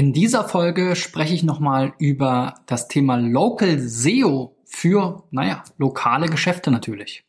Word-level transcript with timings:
In 0.00 0.14
dieser 0.14 0.48
Folge 0.48 0.96
spreche 0.96 1.34
ich 1.34 1.42
nochmal 1.42 1.92
über 1.98 2.54
das 2.64 2.88
Thema 2.88 3.16
Local 3.16 3.78
SEO 3.78 4.56
für, 4.64 5.24
naja, 5.30 5.62
lokale 5.76 6.30
Geschäfte 6.30 6.70
natürlich. 6.70 7.22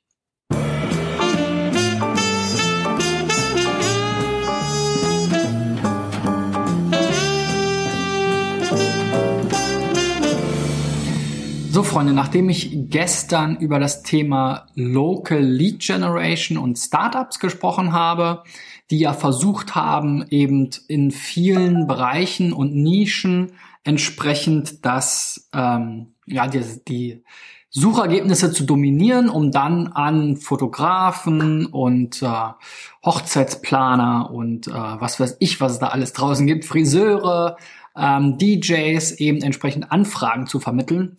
So, 11.71 11.83
Freunde, 11.83 12.13
nachdem 12.13 12.49
ich 12.49 12.69
gestern 12.89 13.57
über 13.57 13.79
das 13.79 14.03
Thema 14.03 14.67
Local 14.75 15.41
Lead 15.41 15.79
Generation 15.79 16.57
und 16.57 16.77
Startups 16.77 17.39
gesprochen 17.39 17.91
habe, 17.91 18.43
die 18.91 18.99
ja 18.99 19.13
versucht 19.13 19.73
haben, 19.73 20.25
eben 20.29 20.69
in 20.87 21.11
vielen 21.11 21.87
Bereichen 21.87 22.51
und 22.53 22.75
Nischen 22.75 23.53
entsprechend 23.83 24.85
das, 24.85 25.49
ähm, 25.53 26.13
ja, 26.27 26.47
die, 26.47 26.61
die 26.87 27.23
Suchergebnisse 27.69 28.51
zu 28.51 28.65
dominieren, 28.65 29.29
um 29.29 29.51
dann 29.51 29.87
an 29.87 30.35
Fotografen 30.35 31.65
und 31.67 32.21
äh, 32.21 32.27
Hochzeitsplaner 33.05 34.29
und 34.29 34.67
äh, 34.67 34.71
was 34.71 35.21
weiß 35.21 35.37
ich, 35.39 35.61
was 35.61 35.73
es 35.73 35.79
da 35.79 35.87
alles 35.87 36.11
draußen 36.11 36.45
gibt, 36.45 36.65
Friseure, 36.65 37.55
ähm, 37.95 38.37
DJs 38.37 39.13
eben 39.13 39.41
entsprechend 39.41 39.89
Anfragen 39.89 40.47
zu 40.47 40.59
vermitteln. 40.59 41.15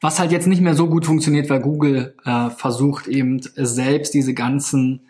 Was 0.00 0.18
halt 0.18 0.32
jetzt 0.32 0.48
nicht 0.48 0.60
mehr 0.60 0.74
so 0.74 0.88
gut 0.88 1.06
funktioniert, 1.06 1.48
weil 1.48 1.60
Google 1.60 2.16
äh, 2.24 2.50
versucht 2.50 3.06
eben 3.06 3.40
selbst 3.54 4.12
diese 4.12 4.34
ganzen 4.34 5.06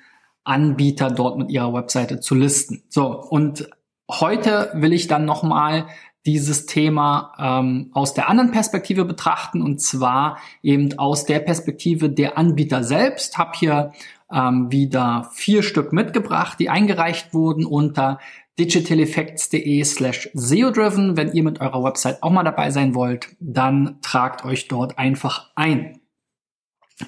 Anbieter 0.46 1.10
dort 1.10 1.38
mit 1.38 1.50
ihrer 1.50 1.72
Webseite 1.72 2.20
zu 2.20 2.34
listen. 2.34 2.82
So, 2.88 3.20
und 3.20 3.68
heute 4.10 4.70
will 4.74 4.92
ich 4.92 5.08
dann 5.08 5.24
nochmal 5.24 5.86
dieses 6.26 6.66
Thema 6.66 7.32
ähm, 7.38 7.90
aus 7.92 8.12
der 8.12 8.28
anderen 8.28 8.50
Perspektive 8.50 9.04
betrachten 9.04 9.62
und 9.62 9.80
zwar 9.80 10.38
eben 10.62 10.98
aus 10.98 11.24
der 11.24 11.38
Perspektive 11.38 12.10
der 12.10 12.36
Anbieter 12.36 12.82
selbst. 12.82 13.38
Hab 13.38 13.54
hier 13.54 13.92
ähm, 14.32 14.70
wieder 14.72 15.30
vier 15.32 15.62
Stück 15.62 15.92
mitgebracht, 15.92 16.58
die 16.58 16.68
eingereicht 16.68 17.32
wurden 17.32 17.64
unter 17.64 18.18
digitaleffects.de 18.58 19.84
slash 19.84 20.30
SEO-driven. 20.34 21.16
Wenn 21.16 21.32
ihr 21.32 21.44
mit 21.44 21.60
eurer 21.60 21.84
Website 21.84 22.22
auch 22.22 22.30
mal 22.30 22.42
dabei 22.42 22.70
sein 22.70 22.94
wollt, 22.94 23.36
dann 23.38 23.98
tragt 24.02 24.44
euch 24.44 24.66
dort 24.66 24.98
einfach 24.98 25.50
ein. 25.54 26.00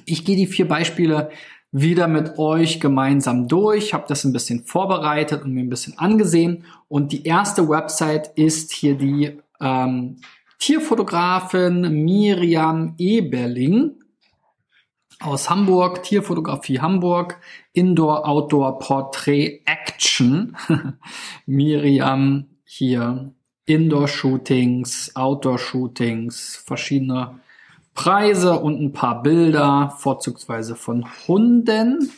Ich 0.05 0.25
gehe 0.25 0.37
die 0.37 0.47
vier 0.47 0.69
Beispiele 0.69 1.31
wieder 1.71 2.09
mit 2.09 2.39
euch 2.39 2.81
gemeinsam 2.81 3.47
durch, 3.47 3.93
habe 3.93 4.07
das 4.09 4.25
ein 4.25 4.33
bisschen 4.33 4.65
vorbereitet 4.65 5.43
und 5.45 5.53
mir 5.53 5.61
ein 5.61 5.71
bisschen 5.71 5.99
angesehen. 5.99 6.65
Und 6.89 7.13
die 7.13 7.25
erste 7.25 7.69
Website 7.69 8.29
ist 8.37 8.73
hier 8.73 8.95
die 8.97 9.39
ähm, 9.61 10.17
Tierfotografin 10.59 12.05
Miriam 12.05 12.95
Eberling 12.99 13.93
aus 15.21 15.51
Hamburg, 15.51 16.03
Tierfotografie 16.05 16.81
Hamburg, 16.81 17.41
Indoor, 17.73 18.27
Outdoor, 18.27 18.79
Portrait, 18.79 19.63
Action. 19.67 20.57
Miriam 21.47 22.47
hier, 22.65 23.33
Indoor-Shootings, 23.67 25.15
Outdoor-Shootings, 25.17 26.63
verschiedene 26.65 27.41
Preise 27.99 28.61
und 28.61 28.81
ein 28.81 28.93
paar 28.93 29.25
Bilder, 29.25 29.93
vorzugsweise 29.99 30.77
von 30.77 31.05
Hunden. 31.27 32.13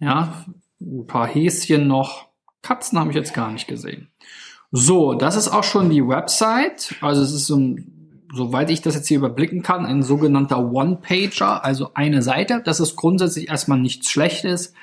Ja, 0.00 0.44
ein 0.80 1.06
paar 1.06 1.28
Häschen 1.28 1.86
noch. 1.86 2.26
Katzen 2.62 2.98
habe 2.98 3.10
ich 3.10 3.16
jetzt 3.16 3.32
gar 3.32 3.52
nicht 3.52 3.68
gesehen. 3.68 4.08
So, 4.72 5.14
das 5.14 5.36
ist 5.36 5.46
auch 5.46 5.62
schon 5.62 5.88
die 5.88 6.04
Website. 6.04 6.96
Also 7.00 7.22
es 7.22 7.32
ist 7.32 7.46
so 7.46 7.58
ein, 7.58 8.26
soweit 8.34 8.70
ich 8.70 8.82
das 8.82 8.96
jetzt 8.96 9.06
hier 9.06 9.18
überblicken 9.18 9.62
kann, 9.62 9.86
ein 9.86 10.02
sogenannter 10.02 10.72
One-Pager, 10.72 11.64
also 11.64 11.94
eine 11.94 12.20
Seite. 12.20 12.60
Das 12.64 12.80
ist 12.80 12.96
grundsätzlich 12.96 13.50
erstmal 13.50 13.78
nichts 13.78 14.10
Schlechtes, 14.10 14.74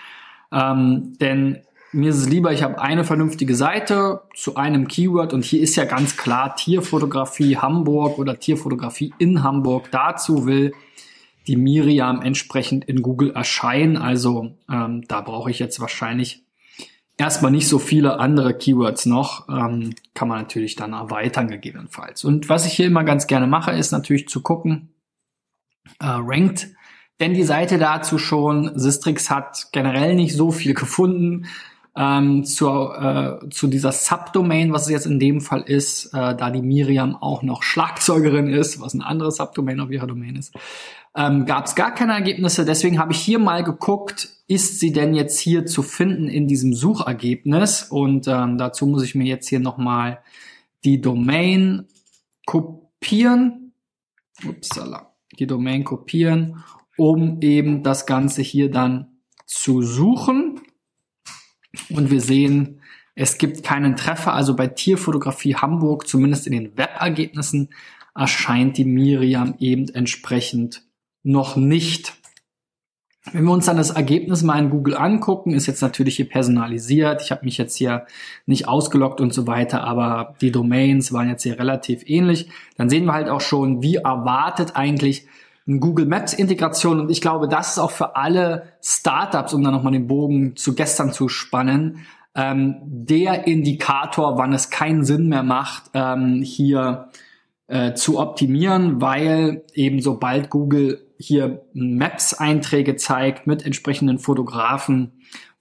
ähm, 0.53 1.18
denn 1.19 1.59
mir 1.91 2.09
ist 2.09 2.17
es 2.17 2.29
lieber, 2.29 2.53
ich 2.53 2.63
habe 2.63 2.79
eine 2.79 3.03
vernünftige 3.03 3.55
Seite 3.55 4.22
zu 4.35 4.55
einem 4.55 4.88
Keyword 4.88 5.33
und 5.33 5.44
hier 5.44 5.61
ist 5.61 5.75
ja 5.75 5.85
ganz 5.85 6.17
klar 6.17 6.55
Tierfotografie 6.55 7.57
Hamburg 7.57 8.19
oder 8.19 8.39
Tierfotografie 8.39 9.13
in 9.17 9.44
Hamburg. 9.44 9.89
Dazu 9.91 10.45
will 10.45 10.73
die 11.47 11.55
Miriam 11.55 12.22
entsprechend 12.22 12.85
in 12.85 13.01
Google 13.01 13.31
erscheinen. 13.31 13.97
Also 13.97 14.55
ähm, 14.69 15.03
da 15.07 15.22
brauche 15.22 15.50
ich 15.50 15.57
jetzt 15.57 15.79
wahrscheinlich 15.79 16.44
erstmal 17.17 17.51
nicht 17.51 17.67
so 17.67 17.79
viele 17.79 18.19
andere 18.19 18.56
Keywords 18.56 19.07
noch. 19.07 19.50
Ähm, 19.50 19.95
kann 20.13 20.27
man 20.27 20.41
natürlich 20.41 20.75
dann 20.75 20.94
erweitern 20.94 21.47
gegebenenfalls. 21.47 22.23
Und 22.23 22.50
was 22.50 22.67
ich 22.67 22.73
hier 22.73 22.85
immer 22.85 23.03
ganz 23.03 23.25
gerne 23.25 23.47
mache, 23.47 23.71
ist 23.71 23.91
natürlich 23.91 24.27
zu 24.27 24.41
gucken, 24.41 24.94
äh, 26.00 26.06
rankt 26.06 26.67
denn 27.19 27.33
die 27.33 27.44
Seite 27.44 27.77
dazu 27.77 28.17
schon. 28.17 28.71
Sistrix 28.79 29.29
hat 29.29 29.67
generell 29.71 30.16
nicht 30.16 30.35
so 30.35 30.51
viel 30.51 30.73
gefunden 30.73 31.47
ähm, 31.95 32.44
zur, 32.44 33.41
äh, 33.44 33.50
zu 33.50 33.67
dieser 33.67 33.91
Subdomain, 33.91 34.72
was 34.72 34.83
es 34.83 34.89
jetzt 34.89 35.05
in 35.05 35.19
dem 35.19 35.41
Fall 35.41 35.61
ist, 35.61 36.13
äh, 36.13 36.35
da 36.35 36.50
die 36.50 36.61
Miriam 36.61 37.16
auch 37.16 37.44
noch 37.44 37.63
Schlagzeugerin 37.63 38.47
ist, 38.47 38.79
was 38.79 38.94
ein 38.94 39.01
anderes 39.01 39.38
Subdomain 39.38 39.79
auf 39.79 39.91
ihrer 39.91 40.07
Domain 40.07 40.35
ist, 40.35 40.53
ähm, 41.16 41.45
gab 41.45 41.66
es 41.66 41.75
gar 41.75 41.94
keine 41.94 42.13
Ergebnisse. 42.13 42.66
Deswegen 42.66 43.00
habe 43.00 43.13
ich 43.13 43.19
hier 43.19 43.39
mal 43.39 43.63
geguckt, 43.63 44.29
ist 44.47 44.79
sie 44.79 44.91
denn 44.91 45.13
jetzt 45.13 45.39
hier 45.39 45.66
zu 45.66 45.83
finden 45.83 46.27
in 46.27 46.47
diesem 46.47 46.73
Suchergebnis? 46.73 47.83
Und 47.83 48.27
ähm, 48.27 48.57
dazu 48.57 48.85
muss 48.85 49.03
ich 49.03 49.16
mir 49.16 49.25
jetzt 49.25 49.47
hier 49.47 49.59
nochmal 49.59 50.19
die 50.83 51.01
Domain 51.01 51.88
kopieren. 52.45 53.73
Upsala. 54.47 55.13
Die 55.38 55.47
Domain 55.47 55.83
kopieren, 55.83 56.63
um 56.97 57.41
eben 57.41 57.83
das 57.83 58.06
Ganze 58.06 58.41
hier 58.41 58.71
dann 58.71 59.19
zu 59.45 59.81
suchen. 59.81 60.49
Und 61.90 62.12
wir 62.12 62.22
sehen, 62.22 62.81
es 63.16 63.38
gibt 63.38 63.63
keinen 63.63 63.96
Treffer. 63.96 64.34
Also 64.34 64.56
bei 64.56 64.68
Tierfotografie 64.68 65.56
Hamburg, 65.56 66.07
zumindest 66.07 66.47
in 66.47 66.53
den 66.53 66.78
Webergebnissen, 66.78 67.69
erscheint 68.16 68.78
die 68.78 68.85
Miriam 68.85 69.56
eben 69.59 69.88
entsprechend 69.90 70.84
noch 71.24 71.56
nicht. 71.56 72.16
Wenn 73.31 73.44
wir 73.44 73.52
uns 73.52 73.66
dann 73.66 73.78
das 73.78 73.91
Ergebnis 73.91 74.41
mal 74.44 74.57
in 74.57 74.69
Google 74.69 74.96
angucken, 74.96 75.53
ist 75.53 75.68
jetzt 75.68 75.81
natürlich 75.81 76.16
hier 76.16 76.30
personalisiert. 76.30 77.22
Ich 77.22 77.31
habe 77.31 77.46
mich 77.46 77.57
jetzt 77.57 77.75
hier 77.75 78.06
nicht 78.46 78.68
ausgeloggt 78.68 79.22
und 79.22 79.34
so 79.34 79.46
weiter, 79.46 79.84
aber 79.84 80.36
die 80.41 80.51
Domains 80.51 81.13
waren 81.13 81.30
jetzt 81.30 81.44
hier 81.44 81.59
relativ 81.59 82.03
ähnlich. 82.07 82.50
Dann 82.78 82.90
sehen 82.90 83.06
wir 83.06 83.13
halt 83.13 83.30
auch 83.30 83.41
schon, 83.41 83.84
wie 83.84 83.97
erwartet 83.97 84.75
eigentlich 84.75 85.28
Google 85.78 86.07
Maps 86.07 86.34
Integration 86.34 87.00
und 87.00 87.12
ich 87.12 87.22
glaube, 87.22 87.47
das 87.47 87.74
ist 87.74 87.78
auch 87.78 87.91
für 87.91 88.16
alle 88.16 88.74
Startups, 88.81 89.53
um 89.53 89.63
dann 89.63 89.74
nochmal 89.74 89.94
den 89.94 90.07
Bogen 90.07 90.56
zu 90.56 90.74
gestern 90.74 91.13
zu 91.13 91.30
spannen, 91.30 92.06
ähm, 92.34 92.78
der 92.84 93.46
Indikator, 93.46 94.38
wann 94.38 94.53
es 94.53 94.72
keinen 94.72 95.03
Sinn 95.03 95.28
mehr 95.30 95.44
macht, 95.44 95.91
ähm, 95.94 96.41
hier 96.41 97.09
äh, 97.68 97.94
zu 97.94 98.19
optimieren, 98.19 99.00
weil 99.00 99.63
eben 99.74 100.02
sobald 100.02 100.50
Google 100.50 101.06
hier 101.19 101.66
Maps-Einträge 101.74 102.96
zeigt 102.96 103.46
mit 103.46 103.66
entsprechenden 103.66 104.18
Fotografen, 104.18 105.12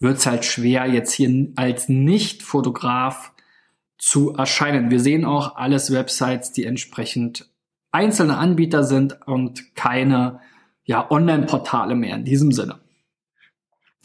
wird 0.00 0.18
es 0.18 0.26
halt 0.26 0.44
schwer, 0.44 0.86
jetzt 0.86 1.12
hier 1.12 1.48
als 1.56 1.88
Nicht-Fotograf 1.88 3.32
zu 3.98 4.32
erscheinen. 4.32 4.90
Wir 4.90 5.00
sehen 5.00 5.24
auch 5.24 5.56
alles 5.56 5.92
Websites, 5.92 6.52
die 6.52 6.64
entsprechend 6.64 7.50
einzelne 7.90 8.36
Anbieter 8.36 8.84
sind 8.84 9.18
und 9.26 9.74
keine 9.74 10.40
ja, 10.84 11.10
Online-Portale 11.10 11.94
mehr 11.94 12.16
in 12.16 12.24
diesem 12.24 12.52
Sinne. 12.52 12.80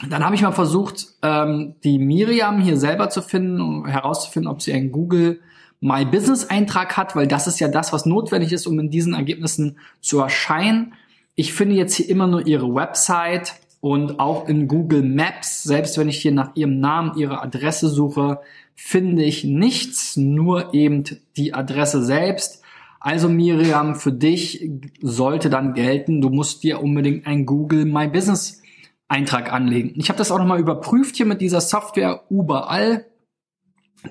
Dann 0.10 0.24
habe 0.26 0.36
ich 0.36 0.42
mal 0.42 0.52
versucht, 0.52 1.08
ähm, 1.22 1.76
die 1.84 1.98
Miriam 1.98 2.60
hier 2.60 2.78
selber 2.78 3.10
zu 3.10 3.22
finden, 3.22 3.62
um 3.62 3.86
herauszufinden, 3.86 4.52
ob 4.52 4.62
sie 4.62 4.74
einen 4.74 4.92
Google 4.92 5.40
My 5.80 6.06
Business 6.06 6.50
Eintrag 6.50 6.96
hat, 6.96 7.16
weil 7.16 7.28
das 7.28 7.48
ist 7.48 7.60
ja 7.60 7.68
das, 7.68 7.94
was 7.94 8.06
notwendig 8.06 8.54
ist, 8.54 8.68
um 8.68 8.80
in 8.80 8.90
diesen 8.90 9.14
Ergebnissen 9.14 9.78
zu 10.02 10.20
erscheinen. 10.20 10.94
Ich 11.36 11.54
finde 11.54 11.76
jetzt 11.76 11.96
hier 11.96 12.10
immer 12.10 12.28
nur 12.28 12.48
ihre 12.48 12.74
Website 12.74 13.54
und 13.82 14.20
auch 14.20 14.48
in 14.48 14.70
Google 14.70 15.04
Maps, 15.04 15.64
selbst 15.64 15.98
wenn 15.98 16.08
ich 16.08 16.22
hier 16.22 16.32
nach 16.32 16.56
ihrem 16.56 16.80
Namen, 16.80 17.18
ihrer 17.18 17.44
Adresse 17.44 17.90
suche, 17.90 18.40
finde 18.76 19.24
ich 19.24 19.44
nichts, 19.44 20.16
nur 20.16 20.74
eben 20.74 21.04
die 21.36 21.54
Adresse 21.54 22.02
selbst. 22.02 22.63
Also 23.04 23.28
Miriam, 23.28 23.96
für 23.96 24.14
dich 24.14 24.66
sollte 25.02 25.50
dann 25.50 25.74
gelten, 25.74 26.22
du 26.22 26.30
musst 26.30 26.64
dir 26.64 26.82
unbedingt 26.82 27.28
ein 27.28 27.46
Google 27.46 27.84
My 27.84 28.08
Business 28.08 28.62
Eintrag 29.10 29.52
anlegen. 29.52 29.92
Ich 29.98 30.08
habe 30.08 30.18
das 30.18 30.32
auch 30.32 30.38
nochmal 30.38 30.62
überprüft 30.62 31.18
hier 31.18 31.26
mit 31.26 31.42
dieser 31.42 31.60
Software 31.60 32.24
überall. 32.30 33.06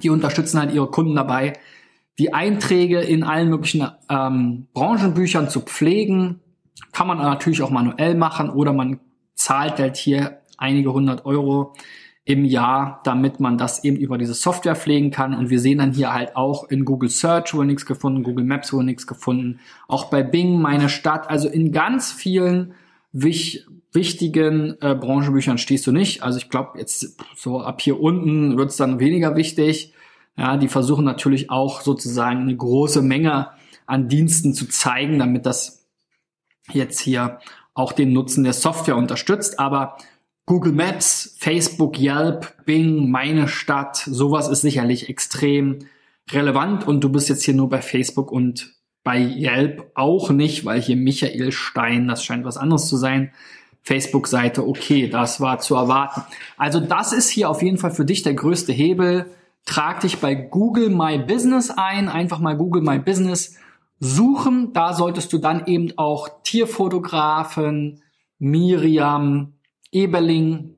Die 0.03 0.11
unterstützen 0.11 0.61
halt 0.61 0.75
ihre 0.75 0.91
Kunden 0.91 1.15
dabei, 1.15 1.55
die 2.19 2.35
Einträge 2.35 3.01
in 3.01 3.25
allen 3.25 3.49
möglichen 3.49 3.89
ähm, 4.11 4.69
Branchenbüchern 4.75 5.49
zu 5.49 5.61
pflegen. 5.61 6.41
Kann 6.93 7.07
man 7.07 7.17
natürlich 7.17 7.63
auch 7.63 7.71
manuell 7.71 8.15
machen 8.15 8.51
oder 8.51 8.75
man 8.75 9.01
zahlt 9.35 9.79
halt 9.79 9.97
hier 9.97 10.43
einige 10.59 10.93
hundert 10.93 11.25
Euro 11.25 11.73
im 12.25 12.45
Jahr, 12.45 13.01
damit 13.05 13.41
man 13.41 13.59
das 13.59 13.83
eben 13.83 13.97
über 13.97 14.17
diese 14.17 14.35
Software 14.35 14.77
pflegen 14.77 15.11
kann. 15.11 15.35
Und 15.35 15.51
wir 15.51 15.59
sehen 15.59 15.79
dann 15.79 15.93
hier 15.93 16.13
halt 16.13 16.37
auch 16.37 16.69
in 16.69 16.85
Google 16.85 17.09
Search 17.09 17.53
wohl 17.53 17.67
nichts 17.67 17.85
gefunden, 17.85 18.23
Google 18.23 18.45
Maps 18.45 18.73
wohl 18.73 18.85
nichts 18.85 19.07
gefunden, 19.07 19.59
auch 19.89 20.05
bei 20.05 20.23
Bing 20.23 20.61
meine 20.61 20.89
Stadt, 20.89 21.29
also 21.29 21.49
in 21.49 21.73
ganz 21.73 22.13
vielen 22.13 22.75
wich 23.13 23.67
wichtigen 23.95 24.77
äh, 24.81 24.95
Branchenbüchern 24.95 25.59
stehst 25.59 25.87
du 25.87 25.93
nicht. 25.93 26.23
Also 26.23 26.39
ich 26.39 26.49
glaube, 26.49 26.79
jetzt 26.79 27.15
so 27.37 27.61
ab 27.61 27.83
hier 27.83 28.01
unten 28.01 28.57
wird 28.57 28.71
es 28.71 28.79
dann 28.79 29.01
weniger 29.01 29.37
wichtig. 29.37 29.93
Ja, 30.35 30.57
die 30.57 30.69
versuchen 30.69 31.05
natürlich 31.05 31.51
auch 31.51 31.83
sozusagen 31.83 32.41
eine 32.41 32.57
große 32.57 33.03
Menge 33.03 33.51
an 33.85 34.09
Diensten 34.09 34.55
zu 34.55 34.67
zeigen, 34.67 35.19
damit 35.19 35.45
das 35.45 35.85
jetzt 36.73 37.01
hier 37.01 37.39
auch 37.75 37.93
den 37.93 38.15
Nutzen 38.15 38.45
der 38.45 38.55
Software 38.55 38.97
unterstützt. 38.97 39.59
Aber 39.59 39.99
Google 40.47 40.73
Maps, 40.73 41.37
Facebook, 41.39 41.99
Yelp, 41.99 42.65
Bing, 42.65 43.11
meine 43.11 43.49
Stadt, 43.49 43.97
sowas 43.97 44.49
ist 44.49 44.63
sicherlich 44.63 45.09
extrem 45.09 45.79
relevant 46.31 46.87
und 46.87 47.03
du 47.03 47.11
bist 47.11 47.29
jetzt 47.29 47.45
hier 47.45 47.55
nur 47.55 47.69
bei 47.69 47.81
Facebook 47.81 48.33
und 48.33 48.75
bei 49.05 49.19
Yelp 49.19 49.91
auch 49.95 50.31
nicht, 50.31 50.65
weil 50.65 50.81
hier 50.81 50.97
Michael 50.97 51.53
Stein, 51.53 52.09
das 52.09 52.25
scheint 52.25 52.45
was 52.45 52.57
anderes 52.57 52.89
zu 52.89 52.97
sein. 52.97 53.33
Facebook-Seite, 53.83 54.67
okay, 54.67 55.09
das 55.09 55.41
war 55.41 55.59
zu 55.59 55.75
erwarten. 55.75 56.23
Also 56.57 56.79
das 56.79 57.13
ist 57.13 57.29
hier 57.29 57.51
auf 57.51 57.63
jeden 57.63 57.79
Fall 57.79 57.91
für 57.91 58.05
dich 58.05 58.23
der 58.23 58.35
größte 58.35 58.73
Hebel. 58.73 59.27
Trag 59.65 60.01
dich 60.01 60.19
bei 60.19 60.35
Google 60.35 60.91
My 60.91 61.19
Business 61.19 61.71
ein, 61.71 62.09
einfach 62.09 62.39
mal 62.39 62.57
Google 62.57 62.83
My 62.83 62.99
Business 62.99 63.57
suchen. 63.99 64.73
Da 64.73 64.93
solltest 64.93 65.33
du 65.33 65.39
dann 65.39 65.67
eben 65.67 65.93
auch 65.97 66.29
Tierfotografen, 66.45 68.03
Miriam, 68.39 69.55
Eberling 69.93 70.77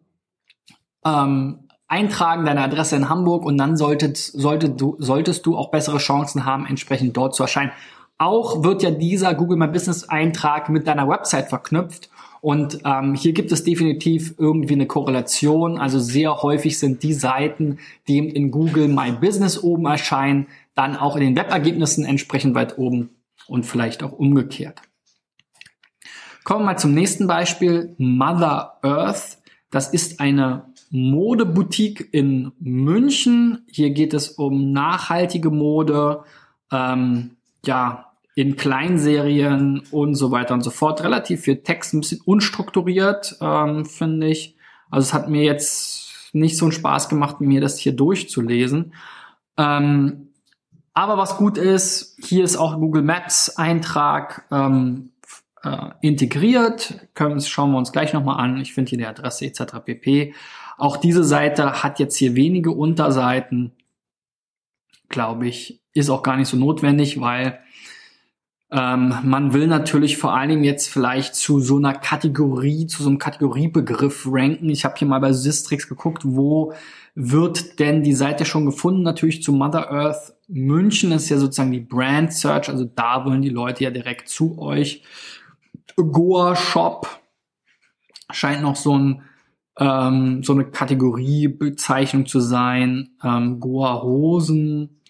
ähm, 1.05 1.69
eintragen, 1.87 2.45
deine 2.45 2.63
Adresse 2.63 2.97
in 2.97 3.09
Hamburg 3.09 3.45
und 3.45 3.57
dann 3.57 3.77
solltet, 3.77 4.17
solltet 4.17 4.81
du, 4.81 4.97
solltest 4.99 5.47
du 5.47 5.57
auch 5.57 5.71
bessere 5.71 5.99
Chancen 5.99 6.45
haben, 6.45 6.67
entsprechend 6.67 7.17
dort 7.17 7.35
zu 7.35 7.45
erscheinen. 7.45 7.73
Auch 8.19 8.63
wird 8.63 8.83
ja 8.83 8.91
dieser 8.91 9.35
Google 9.35 9.57
My 9.57 9.69
Business 9.69 10.05
Eintrag 10.05 10.69
mit 10.69 10.87
deiner 10.87 11.09
Website 11.09 11.49
verknüpft. 11.49 12.11
Und 12.41 12.81
ähm, 12.85 13.15
hier 13.15 13.33
gibt 13.33 13.53
es 13.53 13.65
definitiv 13.65 14.35
irgendwie 14.39 14.75
eine 14.75 14.87
Korrelation. 14.87 15.79
Also 15.79 15.99
sehr 15.99 16.43
häufig 16.43 16.79
sind 16.79 17.03
die 17.03 17.15
Seiten, 17.15 17.79
die 18.07 18.19
in 18.19 18.51
Google 18.51 18.89
My 18.89 19.13
Business 19.13 19.63
oben 19.63 19.87
erscheinen, 19.87 20.47
dann 20.75 20.97
auch 20.97 21.17
in 21.17 21.23
den 21.23 21.37
Webergebnissen 21.37 22.05
entsprechend 22.05 22.55
weit 22.55 22.79
oben 22.79 23.11
und 23.47 23.65
vielleicht 23.65 24.03
auch 24.03 24.13
umgekehrt. 24.13 24.81
Kommen 26.45 26.61
wir 26.61 26.73
mal 26.73 26.79
zum 26.79 26.93
nächsten 26.93 27.27
Beispiel. 27.27 27.95
Mother 27.99 28.79
Earth. 28.83 29.39
Das 29.71 29.89
ist 29.89 30.21
eine 30.21 30.67
Modeboutique 30.91 32.09
in 32.13 32.53
München. 32.61 33.65
Hier 33.67 33.91
geht 33.91 34.15
es 34.15 34.29
um 34.29 34.73
nachhaltige 34.73 35.51
Mode. 35.51 36.23
Ähm, 36.71 37.37
ja, 37.65 38.13
in 38.35 38.57
Kleinserien 38.57 39.83
und 39.91 40.17
so 40.17 40.31
weiter 40.31 40.55
und 40.55 40.63
so 40.63 40.71
fort. 40.71 41.03
Relativ 41.03 41.43
viel 41.43 41.63
Text, 41.63 41.95
ein 41.95 42.01
bisschen 42.01 42.21
unstrukturiert, 42.25 43.37
ähm, 43.41 43.87
finde 43.87 44.29
ich. 44.29 44.57
Also 44.91 45.07
es 45.07 45.15
hat 45.15 45.31
mir 45.31 45.45
jetzt 45.45 46.31
nicht 46.35 46.59
so 46.59 46.67
einen 46.67 46.73
Spaß 46.73 47.09
gemacht, 47.09 47.41
mir 47.41 47.61
das 47.61 47.79
hier 47.79 47.93
durchzulesen. 47.93 48.93
Ähm, 49.57 50.29
aber 50.93 51.17
was 51.17 51.37
gut 51.37 51.59
ist, 51.59 52.17
hier 52.23 52.45
ist 52.45 52.57
auch 52.57 52.79
Google 52.79 53.03
Maps 53.03 53.57
Eintrag 53.57 54.47
ähm, 54.51 55.11
äh, 55.65 55.91
integriert. 56.01 57.09
Können, 57.15 57.41
schauen 57.41 57.73
wir 57.73 57.79
uns 57.79 57.93
gleich 57.93 58.13
nochmal 58.13 58.39
an. 58.39 58.61
Ich 58.61 58.75
finde 58.75 58.91
hier 58.91 58.99
die 58.99 59.07
Adresse 59.07 59.47
etc. 59.47 59.81
pp. 59.85 60.35
Auch 60.77 60.97
diese 60.97 61.25
Seite 61.25 61.83
hat 61.83 61.99
jetzt 61.99 62.17
hier 62.17 62.35
wenige 62.35 62.71
Unterseiten. 62.71 63.73
Glaube 65.09 65.47
ich, 65.47 65.81
ist 65.93 66.11
auch 66.11 66.23
gar 66.23 66.37
nicht 66.37 66.49
so 66.49 66.57
notwendig, 66.57 67.21
weil 67.21 67.61
ähm, 68.71 69.15
man 69.23 69.53
will 69.53 69.69
natürlich 69.69 70.17
vor 70.17 70.35
allen 70.35 70.49
Dingen 70.49 70.65
jetzt 70.65 70.89
vielleicht 70.89 71.37
zu 71.37 71.61
so 71.61 71.77
einer 71.77 71.95
Kategorie, 71.95 72.87
zu 72.87 73.03
so 73.03 73.09
einem 73.09 73.19
Kategoriebegriff 73.19 74.27
ranken. 74.29 74.69
Ich 74.71 74.85
habe 74.85 74.97
hier 74.99 75.07
mal 75.07 75.21
bei 75.21 75.33
Systrix 75.33 75.89
geguckt, 75.89 76.23
wo 76.25 76.73
wird 77.15 77.79
denn 77.79 78.03
die 78.03 78.15
Seite 78.15 78.45
schon 78.45 78.67
gefunden? 78.67 79.03
Natürlich 79.03 79.43
zu 79.43 79.53
Mother 79.53 79.93
Earth 79.93 80.35
München 80.49 81.13
ist 81.13 81.29
ja 81.29 81.39
sozusagen 81.39 81.73
die 81.73 81.81
Brand 81.81 82.33
Search, 82.33 82.69
also 82.69 82.85
da 82.85 83.25
wollen 83.25 83.43
die 83.43 83.49
Leute 83.49 83.85
ja 83.85 83.91
direkt 83.91 84.29
zu 84.29 84.59
euch. 84.59 85.03
Goa 85.97 86.57
Shop 86.57 87.09
scheint 88.31 88.63
noch 88.63 88.77
so 88.77 88.99
ein 88.99 89.23
ähm, 89.79 90.43
so 90.45 90.53
eine 90.53 90.67
Kategoriebezeichnung 90.67 92.27
zu 92.27 92.41
sein. 92.41 93.11
Ähm, 93.23 93.61
Goa 93.61 94.03
Hosen 94.03 95.01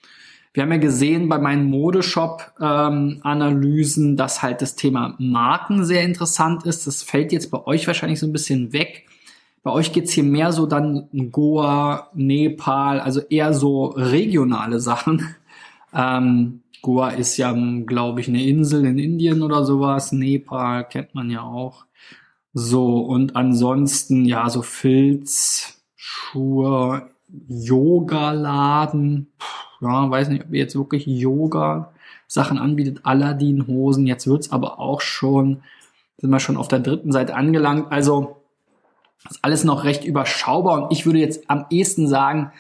wir 0.55 0.63
haben 0.63 0.71
ja 0.71 0.79
gesehen 0.79 1.29
bei 1.29 1.39
meinen 1.39 1.69
Modeshop-Analysen, 1.69 4.11
ähm, 4.11 4.17
dass 4.17 4.41
halt 4.41 4.63
das 4.63 4.77
Thema 4.77 5.17
Marken 5.19 5.85
sehr 5.85 6.05
interessant 6.05 6.65
ist. 6.65 6.87
Das 6.87 7.03
fällt 7.03 7.33
jetzt 7.33 7.51
bei 7.51 7.67
euch 7.67 7.89
wahrscheinlich 7.89 8.21
so 8.21 8.27
ein 8.27 8.33
bisschen 8.33 8.73
weg. 8.73 9.09
Bei 9.65 9.73
euch 9.73 9.93
geht's 9.93 10.13
hier 10.13 10.23
mehr 10.23 10.53
so 10.53 10.67
dann 10.67 11.09
Goa, 11.33 12.11
Nepal, 12.15 13.01
also 13.01 13.21
eher 13.21 13.53
so 13.53 13.87
regionale 13.87 14.79
Sachen. 14.81 15.27
Ähm, 15.97 16.64
Goa 16.85 17.09
ist 17.09 17.39
ja, 17.39 17.57
glaube 17.87 18.21
ich, 18.21 18.29
eine 18.29 18.45
Insel 18.45 18.85
in 18.85 18.99
Indien 18.99 19.41
oder 19.41 19.65
sowas. 19.65 20.13
Nepal 20.13 20.87
kennt 20.87 21.15
man 21.15 21.31
ja 21.31 21.41
auch. 21.41 21.87
So, 22.53 22.99
und 22.99 23.37
ansonsten, 23.37 24.27
ja, 24.27 24.51
so 24.51 24.61
Filz, 24.61 25.83
Schuhe, 25.97 27.09
Yoga-Laden. 27.49 29.33
Ja, 29.81 30.11
weiß 30.11 30.29
nicht, 30.29 30.45
ob 30.45 30.53
ihr 30.53 30.59
jetzt 30.61 30.77
wirklich 30.77 31.07
Yoga-Sachen 31.07 32.59
anbietet, 32.59 33.01
Aladdin-Hosen. 33.05 34.07
Jetzt 34.07 34.27
wird's 34.27 34.53
aber 34.53 34.79
auch 34.79 35.01
schon, 35.01 35.63
sind 36.19 36.29
wir 36.29 36.39
schon 36.39 36.59
auf 36.59 36.69
der 36.69 36.81
dritten 36.81 37.13
Seite 37.13 37.35
angelangt. 37.35 37.91
Also, 37.91 38.43
ist 39.31 39.39
alles 39.41 39.65
noch 39.65 39.85
recht 39.85 40.05
überschaubar 40.05 40.83
und 40.83 40.93
ich 40.93 41.07
würde 41.07 41.19
jetzt 41.19 41.49
am 41.49 41.65
ehesten 41.71 42.09
sagen, 42.09 42.53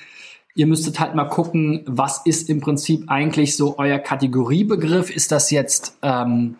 ihr 0.54 0.66
müsstet 0.66 1.00
halt 1.00 1.14
mal 1.14 1.24
gucken, 1.24 1.82
was 1.86 2.24
ist 2.24 2.48
im 2.48 2.60
Prinzip 2.60 3.04
eigentlich 3.08 3.56
so 3.56 3.78
euer 3.78 3.98
Kategoriebegriff? 3.98 5.10
Ist 5.10 5.32
das 5.32 5.50
jetzt 5.50 5.98
ähm, 6.02 6.56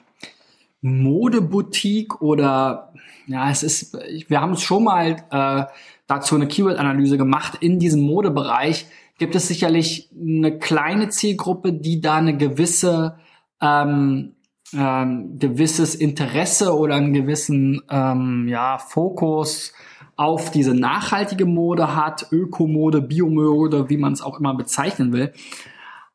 Modeboutique 0.81 2.21
oder 2.21 2.93
ja, 3.27 3.51
es 3.51 3.63
ist, 3.63 3.97
wir 4.29 4.41
haben 4.41 4.53
es 4.53 4.63
schon 4.63 4.85
mal 4.85 5.17
äh, 5.31 5.65
dazu 6.07 6.35
eine 6.35 6.47
Keyword-Analyse 6.47 7.17
gemacht. 7.17 7.59
In 7.61 7.79
diesem 7.79 8.03
Modebereich 8.03 8.87
gibt 9.19 9.35
es 9.35 9.49
sicherlich 9.49 10.11
eine 10.15 10.59
kleine 10.59 11.09
Zielgruppe, 11.09 11.73
die 11.73 12.01
da 12.01 12.17
eine 12.17 12.37
gewisse 12.37 13.17
ähm, 13.61 14.35
ähm, 14.77 15.39
gewisses 15.39 15.95
Interesse 15.95 16.77
oder 16.77 16.97
einen 16.97 17.13
gewissen 17.13 17.83
ähm, 17.91 18.47
ja, 18.49 18.79
Fokus 18.79 19.73
auf 20.17 20.51
diese 20.51 20.75
nachhaltige 20.75 21.47
Mode 21.47 21.97
hat, 21.97 22.29
Ökomode, 22.31 23.01
Biomode, 23.01 23.89
wie 23.89 23.97
man 23.97 24.13
es 24.13 24.23
auch 24.23 24.39
immer 24.39 24.55
bezeichnen 24.55 25.13
will. 25.13 25.33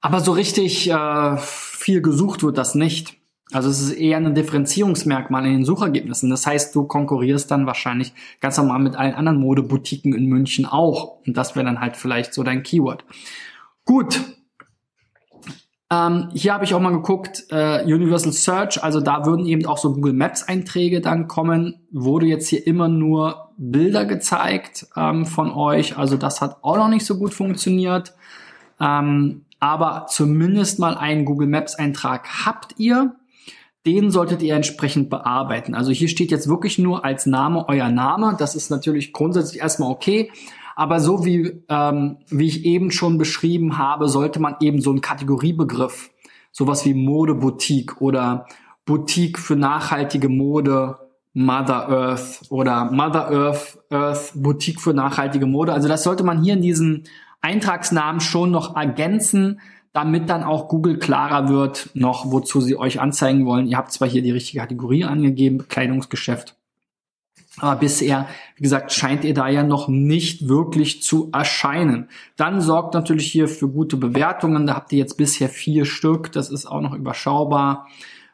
Aber 0.02 0.20
so 0.22 0.32
richtig 0.32 0.90
äh, 0.90 1.38
viel 1.38 2.02
gesucht 2.02 2.44
wird 2.44 2.58
das 2.58 2.76
nicht. 2.76 3.18
Also 3.52 3.70
es 3.70 3.82
ist 3.82 3.94
eher 3.94 4.18
ein 4.18 4.36
Differenzierungsmerkmal 4.36 5.46
in 5.46 5.54
den 5.54 5.66
Suchergebnissen. 5.66 6.30
Das 6.30 6.46
heißt, 6.46 6.76
du 6.76 6.84
konkurrierst 6.84 7.50
dann 7.50 7.66
wahrscheinlich 7.66 8.14
ganz 8.42 8.58
normal 8.58 8.80
mit 8.80 8.96
allen 8.96 9.16
anderen 9.16 9.40
Modeboutiquen 9.40 10.14
in 10.14 10.28
München 10.28 10.66
auch. 10.66 11.18
Und 11.26 11.36
das 11.36 11.56
wäre 11.56 11.66
dann 11.66 11.82
halt 11.82 11.98
vielleicht 11.98 12.34
so 12.34 12.44
dein 12.44 12.64
Keyword. 12.64 13.06
Gut. 13.86 14.22
Ähm, 15.92 16.30
hier 16.34 16.54
habe 16.54 16.66
ich 16.66 16.74
auch 16.74 16.80
mal 16.80 16.92
geguckt, 16.92 17.46
äh, 17.50 17.84
Universal 17.84 18.32
Search, 18.32 18.84
also 18.84 19.02
da 19.02 19.26
würden 19.26 19.48
eben 19.48 19.66
auch 19.66 19.80
so 19.80 19.94
Google 19.94 20.14
Maps 20.14 20.44
Einträge 20.44 21.02
dann 21.02 21.28
kommen. 21.28 21.82
Wurde 21.92 22.28
jetzt 22.28 22.48
hier 22.48 22.66
immer 22.68 22.88
nur 22.88 23.50
Bilder 23.58 24.06
gezeigt 24.06 24.88
ähm, 24.96 25.26
von 25.26 25.52
euch. 25.52 25.98
Also 25.98 26.16
das 26.16 26.42
hat 26.42 26.58
auch 26.62 26.78
noch 26.78 26.90
nicht 26.90 27.06
so 27.06 27.18
gut 27.18 27.34
funktioniert. 27.34 28.14
Ähm, 28.80 29.46
aber 29.60 30.06
zumindest 30.08 30.80
mal 30.80 30.96
einen 30.96 31.26
Google 31.26 31.48
Maps 31.48 31.76
Eintrag 31.76 32.46
habt 32.46 32.76
ihr 32.78 33.16
den 33.86 34.12
solltet 34.12 34.42
ihr 34.42 34.56
entsprechend 34.56 35.10
bearbeiten. 35.10 35.74
Also 35.74 35.92
hier 35.92 36.10
steht 36.10 36.32
jetzt 36.32 36.50
wirklich 36.50 36.78
nur 36.78 37.06
als 37.06 37.26
Name 37.26 37.68
euer 37.70 37.90
Name. 37.90 38.36
Das 38.38 38.56
ist 38.56 38.70
natürlich 38.70 39.14
grundsätzlich 39.14 39.62
erstmal 39.62 39.90
okay. 39.90 40.32
Aber 40.80 41.02
so 41.02 41.26
wie, 41.26 41.62
ähm, 41.68 42.20
wie 42.30 42.48
ich 42.48 42.64
eben 42.64 42.90
schon 42.90 43.18
beschrieben 43.18 43.78
habe, 43.78 44.08
sollte 44.08 44.40
man 44.40 44.56
eben 44.62 44.80
so 44.80 44.92
einen 44.92 45.02
Kategoriebegriff, 45.02 46.10
sowas 46.54 46.86
wie 46.86 46.94
Modeboutique 46.94 48.00
oder 48.00 48.46
Boutique 48.86 49.40
für 49.40 49.58
nachhaltige 49.58 50.30
Mode, 50.30 50.98
Mother 51.34 51.90
Earth 51.90 52.44
oder 52.50 52.90
Mother 52.92 53.30
Earth, 53.30 53.78
Earth 53.90 54.32
Boutique 54.36 54.80
für 54.80 54.94
nachhaltige 54.94 55.48
Mode. 55.48 55.74
Also 55.74 55.90
das 55.90 56.04
sollte 56.04 56.24
man 56.24 56.42
hier 56.42 56.54
in 56.54 56.62
diesen 56.62 57.04
Eintragsnamen 57.42 58.22
schon 58.22 58.50
noch 58.50 58.78
ergänzen, 58.78 59.60
damit 59.92 60.30
dann 60.30 60.46
auch 60.46 60.70
Google 60.70 60.98
klarer 60.98 61.50
wird, 61.50 61.90
noch 61.94 62.32
wozu 62.32 62.62
sie 62.62 62.78
euch 62.78 63.02
anzeigen 63.02 63.46
wollen. 63.46 63.68
Ihr 63.68 63.76
habt 63.76 63.92
zwar 63.92 64.08
hier 64.08 64.22
die 64.22 64.32
richtige 64.32 64.62
Kategorie 64.62 65.04
angegeben, 65.04 65.58
Bekleidungsgeschäft, 65.58 66.56
Aber 67.60 67.80
bisher, 67.80 68.28
wie 68.56 68.64
gesagt, 68.64 68.92
scheint 68.92 69.24
ihr 69.24 69.34
da 69.34 69.48
ja 69.50 69.64
noch 69.64 69.88
nicht 69.88 70.48
wirklich 70.48 71.02
zu 71.02 71.30
erscheinen. 71.34 72.10
Dann 72.36 72.62
sorgt 72.62 72.94
natürlich 72.94 73.32
hier 73.32 73.48
für 73.48 73.70
gute 73.70 73.98
Bewertungen. 73.98 74.68
Da 74.68 74.76
habt 74.76 74.92
ihr 74.94 75.00
jetzt 75.00 75.18
bisher 75.18 75.50
vier 75.50 75.86
Stück. 75.86 76.32
Das 76.32 76.50
ist 76.50 76.66
auch 76.66 76.82
noch 76.82 76.94
überschaubar. 76.94 77.88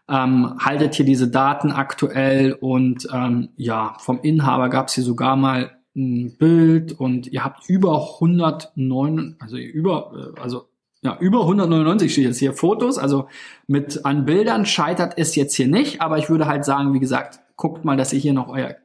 Ähm, 0.07 0.57
haltet 0.59 0.93
hier 0.93 1.05
diese 1.05 1.27
Daten 1.29 1.71
aktuell 1.71 2.53
und 2.53 3.07
ähm, 3.11 3.49
ja, 3.55 3.95
vom 3.97 4.19
Inhaber 4.21 4.69
gab 4.69 4.89
es 4.89 4.93
hier 4.93 5.03
sogar 5.03 5.35
mal 5.35 5.71
ein 5.95 6.37
Bild 6.37 6.91
und 6.91 7.25
ihr 7.27 7.43
habt 7.43 7.67
über 7.67 8.15
109, 8.19 9.37
also 9.39 9.57
über, 9.57 10.33
äh, 10.35 10.39
also 10.39 10.67
ja, 11.01 11.17
über 11.19 11.41
199 11.41 12.11
steht 12.11 12.25
jetzt 12.25 12.39
hier 12.39 12.53
Fotos, 12.53 12.99
also 12.99 13.27
mit 13.65 14.05
an 14.05 14.25
Bildern 14.25 14.65
scheitert 14.65 15.13
es 15.17 15.35
jetzt 15.35 15.55
hier 15.55 15.67
nicht, 15.67 16.01
aber 16.01 16.19
ich 16.19 16.29
würde 16.29 16.45
halt 16.45 16.65
sagen, 16.65 16.93
wie 16.93 16.99
gesagt, 16.99 17.39
guckt 17.55 17.85
mal, 17.85 17.97
dass 17.97 18.13
ihr 18.13 18.19
hier 18.19 18.33
noch 18.33 18.49
euer 18.49 18.75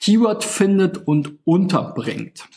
Keyword 0.00 0.44
findet 0.44 1.06
und 1.06 1.38
unterbringt. 1.44 2.48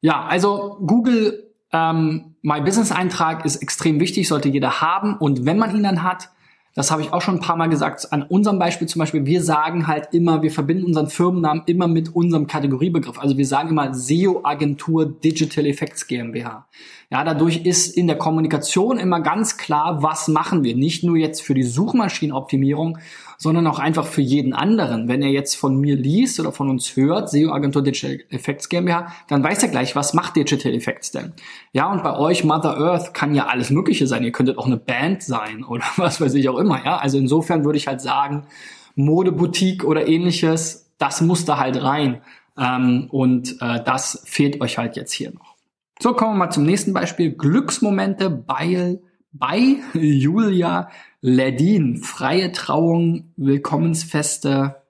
Ja, 0.00 0.24
also 0.24 0.78
Google 0.86 1.52
ähm, 1.72 2.34
My 2.42 2.60
Business 2.60 2.92
Eintrag 2.92 3.44
ist 3.44 3.56
extrem 3.56 4.00
wichtig, 4.00 4.28
sollte 4.28 4.48
jeder 4.48 4.80
haben. 4.80 5.16
Und 5.16 5.46
wenn 5.46 5.58
man 5.58 5.74
ihn 5.74 5.84
dann 5.84 6.02
hat, 6.02 6.30
das 6.74 6.90
habe 6.90 7.02
ich 7.02 7.12
auch 7.12 7.20
schon 7.20 7.36
ein 7.36 7.40
paar 7.40 7.56
Mal 7.56 7.68
gesagt, 7.68 8.12
an 8.12 8.22
unserem 8.22 8.58
Beispiel 8.58 8.88
zum 8.88 9.00
Beispiel, 9.00 9.26
wir 9.26 9.42
sagen 9.42 9.86
halt 9.86 10.08
immer, 10.12 10.42
wir 10.42 10.50
verbinden 10.50 10.86
unseren 10.86 11.08
Firmennamen 11.08 11.64
immer 11.66 11.86
mit 11.86 12.14
unserem 12.14 12.46
Kategoriebegriff. 12.46 13.18
Also 13.18 13.36
wir 13.36 13.46
sagen 13.46 13.68
immer 13.68 13.92
SEO-Agentur 13.92 15.04
Digital 15.04 15.66
Effects 15.66 16.06
GmbH. 16.06 16.66
Ja, 17.10 17.24
dadurch 17.24 17.66
ist 17.66 17.94
in 17.94 18.06
der 18.06 18.16
Kommunikation 18.16 18.98
immer 18.98 19.20
ganz 19.20 19.58
klar, 19.58 20.02
was 20.02 20.28
machen 20.28 20.64
wir. 20.64 20.74
Nicht 20.74 21.04
nur 21.04 21.16
jetzt 21.16 21.42
für 21.42 21.52
die 21.52 21.62
Suchmaschinenoptimierung, 21.62 22.98
sondern 23.42 23.66
auch 23.66 23.80
einfach 23.80 24.06
für 24.06 24.20
jeden 24.20 24.52
anderen. 24.52 25.08
Wenn 25.08 25.20
er 25.20 25.30
jetzt 25.30 25.56
von 25.56 25.76
mir 25.76 25.96
liest 25.96 26.38
oder 26.38 26.52
von 26.52 26.70
uns 26.70 26.94
hört, 26.94 27.28
SEO-Agentur 27.28 27.82
Digital 27.82 28.20
Effects 28.30 28.68
GmbH, 28.68 29.12
dann 29.26 29.42
weiß 29.42 29.64
er 29.64 29.68
gleich, 29.68 29.96
was 29.96 30.14
macht 30.14 30.36
Digital 30.36 30.72
Effects 30.72 31.10
denn? 31.10 31.32
Ja, 31.72 31.90
und 31.90 32.04
bei 32.04 32.16
euch 32.16 32.44
Mother 32.44 32.78
Earth 32.78 33.14
kann 33.14 33.34
ja 33.34 33.46
alles 33.46 33.70
Mögliche 33.70 34.06
sein. 34.06 34.22
Ihr 34.22 34.30
könntet 34.30 34.58
auch 34.58 34.66
eine 34.66 34.76
Band 34.76 35.24
sein 35.24 35.64
oder 35.64 35.82
was 35.96 36.20
weiß 36.20 36.34
ich 36.34 36.48
auch 36.48 36.58
immer. 36.58 36.84
Ja, 36.84 36.98
also 36.98 37.18
insofern 37.18 37.64
würde 37.64 37.78
ich 37.78 37.88
halt 37.88 38.00
sagen, 38.00 38.46
Modeboutique 38.94 39.82
oder 39.82 40.06
ähnliches, 40.06 40.92
das 40.98 41.20
muss 41.20 41.44
da 41.44 41.58
halt 41.58 41.82
rein. 41.82 42.22
Ähm, 42.56 43.08
und 43.10 43.56
äh, 43.60 43.82
das 43.82 44.22
fehlt 44.24 44.60
euch 44.60 44.78
halt 44.78 44.94
jetzt 44.94 45.12
hier 45.12 45.32
noch. 45.32 45.56
So, 46.00 46.12
kommen 46.12 46.34
wir 46.34 46.46
mal 46.46 46.50
zum 46.50 46.64
nächsten 46.64 46.92
Beispiel. 46.92 47.32
Glücksmomente 47.32 48.30
bei, 48.30 49.00
bei 49.32 49.78
Julia 49.94 50.90
Ledin, 51.22 51.96
freie 51.98 52.52
Trauung, 52.52 53.32
Willkommensfeste. 53.36 54.82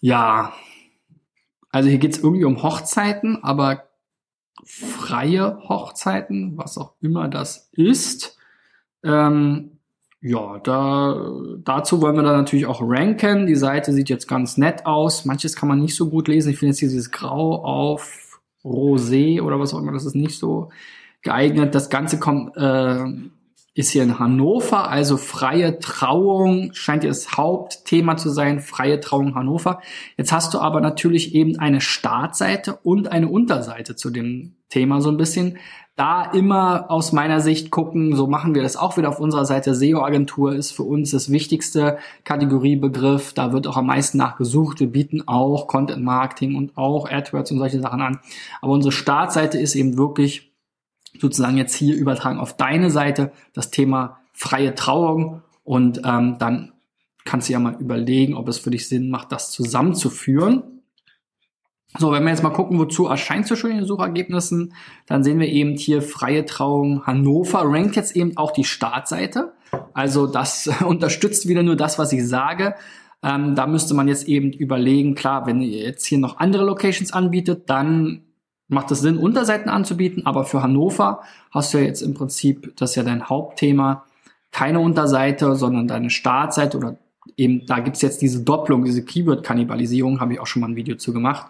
Ja, 0.00 0.52
also 1.70 1.88
hier 1.88 1.98
geht's 1.98 2.18
irgendwie 2.18 2.44
um 2.44 2.62
Hochzeiten, 2.62 3.42
aber 3.42 3.88
freie 4.64 5.58
Hochzeiten, 5.68 6.56
was 6.56 6.78
auch 6.78 6.92
immer 7.00 7.28
das 7.28 7.70
ist. 7.72 8.38
Ähm, 9.02 9.78
ja, 10.20 10.58
da, 10.58 11.32
dazu 11.64 12.00
wollen 12.00 12.16
wir 12.16 12.22
dann 12.22 12.36
natürlich 12.36 12.66
auch 12.66 12.80
ranken. 12.82 13.46
Die 13.46 13.56
Seite 13.56 13.92
sieht 13.92 14.08
jetzt 14.08 14.28
ganz 14.28 14.56
nett 14.56 14.86
aus. 14.86 15.24
Manches 15.24 15.56
kann 15.56 15.68
man 15.68 15.80
nicht 15.80 15.96
so 15.96 16.08
gut 16.08 16.28
lesen. 16.28 16.50
Ich 16.50 16.58
finde 16.58 16.70
jetzt 16.70 16.80
dieses 16.80 17.10
Grau 17.10 17.64
auf 17.64 18.40
Rosé 18.62 19.42
oder 19.42 19.58
was 19.58 19.74
auch 19.74 19.80
immer, 19.80 19.92
das 19.92 20.06
ist 20.06 20.14
nicht 20.14 20.38
so 20.38 20.70
geeignet. 21.22 21.74
Das 21.74 21.90
Ganze 21.90 22.18
kommt, 22.18 22.56
äh, 22.56 23.04
ist 23.74 23.90
hier 23.90 24.04
in 24.04 24.20
Hannover, 24.20 24.88
also 24.88 25.16
freie 25.16 25.80
Trauung 25.80 26.72
scheint 26.74 27.02
ihr 27.02 27.10
das 27.10 27.36
Hauptthema 27.36 28.16
zu 28.16 28.30
sein, 28.30 28.60
freie 28.60 29.00
Trauung 29.00 29.34
Hannover. 29.34 29.80
Jetzt 30.16 30.32
hast 30.32 30.54
du 30.54 30.60
aber 30.60 30.80
natürlich 30.80 31.34
eben 31.34 31.58
eine 31.58 31.80
Startseite 31.80 32.78
und 32.84 33.10
eine 33.10 33.28
Unterseite 33.28 33.96
zu 33.96 34.10
dem 34.10 34.54
Thema 34.68 35.00
so 35.00 35.10
ein 35.10 35.16
bisschen. 35.16 35.58
Da 35.96 36.24
immer 36.24 36.90
aus 36.90 37.12
meiner 37.12 37.40
Sicht 37.40 37.70
gucken, 37.70 38.14
so 38.14 38.26
machen 38.28 38.54
wir 38.54 38.62
das 38.62 38.76
auch 38.76 38.96
wieder 38.96 39.08
auf 39.08 39.20
unserer 39.20 39.44
Seite. 39.44 39.74
SEO-Agentur 39.74 40.52
ist 40.54 40.72
für 40.72 40.82
uns 40.82 41.10
das 41.10 41.30
wichtigste 41.30 41.98
Kategoriebegriff. 42.24 43.32
Da 43.32 43.52
wird 43.52 43.66
auch 43.66 43.76
am 43.76 43.86
meisten 43.86 44.18
nachgesucht. 44.18 44.80
Wir 44.80 44.88
bieten 44.88 45.26
auch 45.26 45.68
Content 45.68 46.02
Marketing 46.02 46.56
und 46.56 46.76
auch 46.76 47.08
AdWords 47.08 47.52
und 47.52 47.58
solche 47.58 47.80
Sachen 47.80 48.00
an. 48.00 48.18
Aber 48.60 48.72
unsere 48.72 48.90
Startseite 48.90 49.58
ist 49.58 49.76
eben 49.76 49.96
wirklich 49.96 50.53
sozusagen 51.20 51.56
jetzt 51.56 51.74
hier 51.74 51.96
übertragen 51.96 52.38
auf 52.38 52.56
deine 52.56 52.90
Seite 52.90 53.32
das 53.52 53.70
Thema 53.70 54.18
freie 54.32 54.74
Trauung 54.74 55.42
und 55.62 56.02
ähm, 56.04 56.36
dann 56.38 56.72
kannst 57.24 57.48
du 57.48 57.54
ja 57.54 57.58
mal 57.58 57.76
überlegen, 57.80 58.34
ob 58.34 58.48
es 58.48 58.58
für 58.58 58.70
dich 58.70 58.88
Sinn 58.88 59.10
macht, 59.10 59.32
das 59.32 59.50
zusammenzuführen. 59.50 60.62
So, 61.96 62.10
wenn 62.10 62.24
wir 62.24 62.30
jetzt 62.30 62.42
mal 62.42 62.50
gucken, 62.50 62.78
wozu 62.78 63.06
erscheint 63.06 63.46
so 63.46 63.54
schön 63.54 63.70
in 63.70 63.76
den 63.78 63.86
Suchergebnissen, 63.86 64.74
dann 65.06 65.22
sehen 65.22 65.38
wir 65.38 65.48
eben 65.48 65.76
hier 65.76 66.02
freie 66.02 66.44
Trauung 66.44 67.06
Hannover 67.06 67.62
rankt 67.64 67.94
jetzt 67.94 68.16
eben 68.16 68.36
auch 68.36 68.50
die 68.50 68.64
Startseite. 68.64 69.52
Also 69.92 70.26
das 70.26 70.68
unterstützt 70.84 71.48
wieder 71.48 71.62
nur 71.62 71.76
das, 71.76 71.98
was 71.98 72.12
ich 72.12 72.26
sage. 72.26 72.74
Ähm, 73.22 73.54
da 73.54 73.66
müsste 73.66 73.94
man 73.94 74.08
jetzt 74.08 74.28
eben 74.28 74.52
überlegen, 74.52 75.14
klar, 75.14 75.46
wenn 75.46 75.62
ihr 75.62 75.84
jetzt 75.84 76.04
hier 76.04 76.18
noch 76.18 76.38
andere 76.38 76.64
Locations 76.64 77.12
anbietet, 77.12 77.70
dann 77.70 78.22
macht 78.68 78.90
es 78.90 79.00
Sinn, 79.00 79.18
Unterseiten 79.18 79.68
anzubieten, 79.68 80.26
aber 80.26 80.44
für 80.44 80.62
Hannover 80.62 81.22
hast 81.50 81.74
du 81.74 81.78
ja 81.78 81.84
jetzt 81.84 82.02
im 82.02 82.14
Prinzip, 82.14 82.76
das 82.76 82.90
ist 82.90 82.96
ja 82.96 83.02
dein 83.02 83.28
Hauptthema, 83.28 84.04
keine 84.50 84.80
Unterseite, 84.80 85.56
sondern 85.56 85.88
deine 85.88 86.10
Startseite 86.10 86.76
oder 86.78 86.96
eben, 87.36 87.66
da 87.66 87.80
gibt's 87.80 88.02
jetzt 88.02 88.22
diese 88.22 88.42
Doppelung, 88.42 88.84
diese 88.84 89.04
Keyword-Kannibalisierung, 89.04 90.20
habe 90.20 90.34
ich 90.34 90.40
auch 90.40 90.46
schon 90.46 90.60
mal 90.60 90.68
ein 90.68 90.76
Video 90.76 90.96
zu 90.96 91.12
gemacht. 91.12 91.46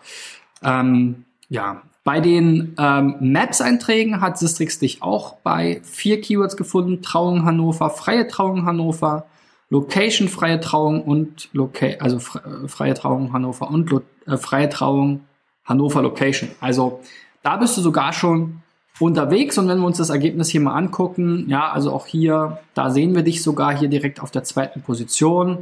Ähm, 0.62 1.24
ja, 1.48 1.82
bei 2.02 2.20
den 2.20 2.74
ähm, 2.78 3.16
Maps-Einträgen 3.20 4.20
hat 4.20 4.38
Sistrix 4.38 4.78
dich 4.78 5.02
auch 5.02 5.36
bei 5.36 5.80
vier 5.84 6.20
Keywords 6.20 6.56
gefunden. 6.56 7.02
Trauung 7.02 7.44
Hannover, 7.44 7.90
freie 7.90 8.26
Trauung 8.26 8.66
Hannover, 8.66 9.26
Location 9.70 10.28
freie 10.28 10.60
Trauung 10.60 11.02
und 11.02 11.48
Loca 11.52 11.86
also 11.98 12.18
freie 12.20 12.94
Trauung 12.94 13.32
Hannover 13.32 13.70
und 13.70 13.90
Lo 13.90 14.02
äh, 14.26 14.36
freie 14.36 14.68
Trauung 14.68 15.22
Hannover 15.64 16.02
Location. 16.02 16.50
Also 16.60 17.00
da 17.42 17.56
bist 17.56 17.76
du 17.76 17.80
sogar 17.80 18.12
schon 18.12 18.62
unterwegs 19.00 19.58
und 19.58 19.68
wenn 19.68 19.78
wir 19.78 19.86
uns 19.86 19.98
das 19.98 20.10
Ergebnis 20.10 20.48
hier 20.48 20.60
mal 20.60 20.74
angucken, 20.74 21.46
ja, 21.48 21.70
also 21.70 21.92
auch 21.92 22.06
hier, 22.06 22.60
da 22.74 22.90
sehen 22.90 23.14
wir 23.14 23.22
dich 23.22 23.42
sogar 23.42 23.76
hier 23.76 23.88
direkt 23.88 24.20
auf 24.20 24.30
der 24.30 24.44
zweiten 24.44 24.82
Position 24.82 25.58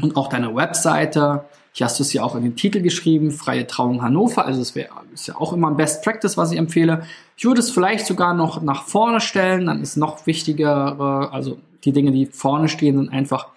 und 0.00 0.16
auch 0.16 0.28
deine 0.28 0.54
Webseite. 0.54 1.44
Hier 1.72 1.86
hast 1.86 1.98
du 1.98 2.02
es 2.02 2.12
ja 2.12 2.22
auch 2.22 2.36
in 2.36 2.42
den 2.42 2.54
Titel 2.54 2.80
geschrieben, 2.80 3.30
Freie 3.30 3.66
Trauung 3.66 4.02
Hannover. 4.02 4.44
Also 4.44 4.60
es 4.60 4.74
wäre 4.74 4.90
ist 5.12 5.26
ja 5.26 5.36
auch 5.36 5.52
immer 5.52 5.68
ein 5.68 5.76
Best 5.76 6.04
Practice, 6.04 6.36
was 6.36 6.52
ich 6.52 6.58
empfehle. 6.58 7.02
Ich 7.36 7.44
würde 7.44 7.60
es 7.60 7.70
vielleicht 7.70 8.06
sogar 8.06 8.34
noch 8.34 8.62
nach 8.62 8.84
vorne 8.84 9.20
stellen, 9.20 9.66
dann 9.66 9.82
ist 9.82 9.96
noch 9.96 10.26
wichtiger, 10.26 11.30
also 11.32 11.58
die 11.84 11.92
Dinge, 11.92 12.12
die 12.12 12.26
vorne 12.26 12.68
stehen, 12.68 12.96
sind 12.96 13.12
einfach 13.12 13.48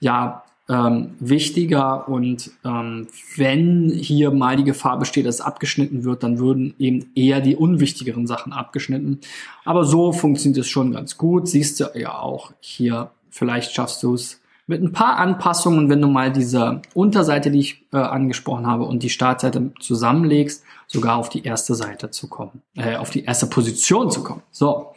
ja 0.00 0.41
ähm, 0.68 1.14
wichtiger 1.18 2.08
und 2.08 2.50
ähm, 2.64 3.08
wenn 3.36 3.90
hier 3.90 4.30
mal 4.30 4.56
die 4.56 4.64
Gefahr 4.64 4.98
besteht, 4.98 5.26
dass 5.26 5.40
abgeschnitten 5.40 6.04
wird, 6.04 6.22
dann 6.22 6.38
würden 6.38 6.74
eben 6.78 7.10
eher 7.14 7.40
die 7.40 7.56
unwichtigeren 7.56 8.26
Sachen 8.26 8.52
abgeschnitten. 8.52 9.20
Aber 9.64 9.84
so 9.84 10.12
funktioniert 10.12 10.58
es 10.58 10.68
schon 10.68 10.92
ganz 10.92 11.18
gut. 11.18 11.48
Siehst 11.48 11.80
du 11.80 11.90
ja 11.94 12.18
auch 12.18 12.52
hier, 12.60 13.10
vielleicht 13.30 13.72
schaffst 13.72 14.02
du 14.02 14.14
es 14.14 14.40
mit 14.68 14.82
ein 14.82 14.92
paar 14.92 15.16
Anpassungen, 15.16 15.90
wenn 15.90 16.00
du 16.00 16.06
mal 16.06 16.32
diese 16.32 16.80
Unterseite, 16.94 17.50
die 17.50 17.58
ich 17.58 17.84
äh, 17.92 17.96
angesprochen 17.96 18.66
habe, 18.66 18.84
und 18.84 19.02
die 19.02 19.10
Startseite 19.10 19.72
zusammenlegst, 19.80 20.64
sogar 20.86 21.16
auf 21.16 21.28
die 21.28 21.42
erste 21.42 21.74
Seite 21.74 22.10
zu 22.10 22.28
kommen, 22.28 22.62
äh, 22.76 22.96
auf 22.96 23.10
die 23.10 23.24
erste 23.24 23.46
Position 23.46 24.10
zu 24.10 24.22
kommen. 24.22 24.42
So. 24.50 24.94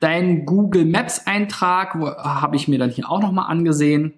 Dein 0.00 0.46
Google 0.46 0.86
Maps 0.86 1.26
Eintrag 1.26 1.94
habe 1.94 2.56
ich 2.56 2.68
mir 2.68 2.78
dann 2.78 2.88
hier 2.90 3.10
auch 3.10 3.20
nochmal 3.20 3.50
angesehen. 3.50 4.14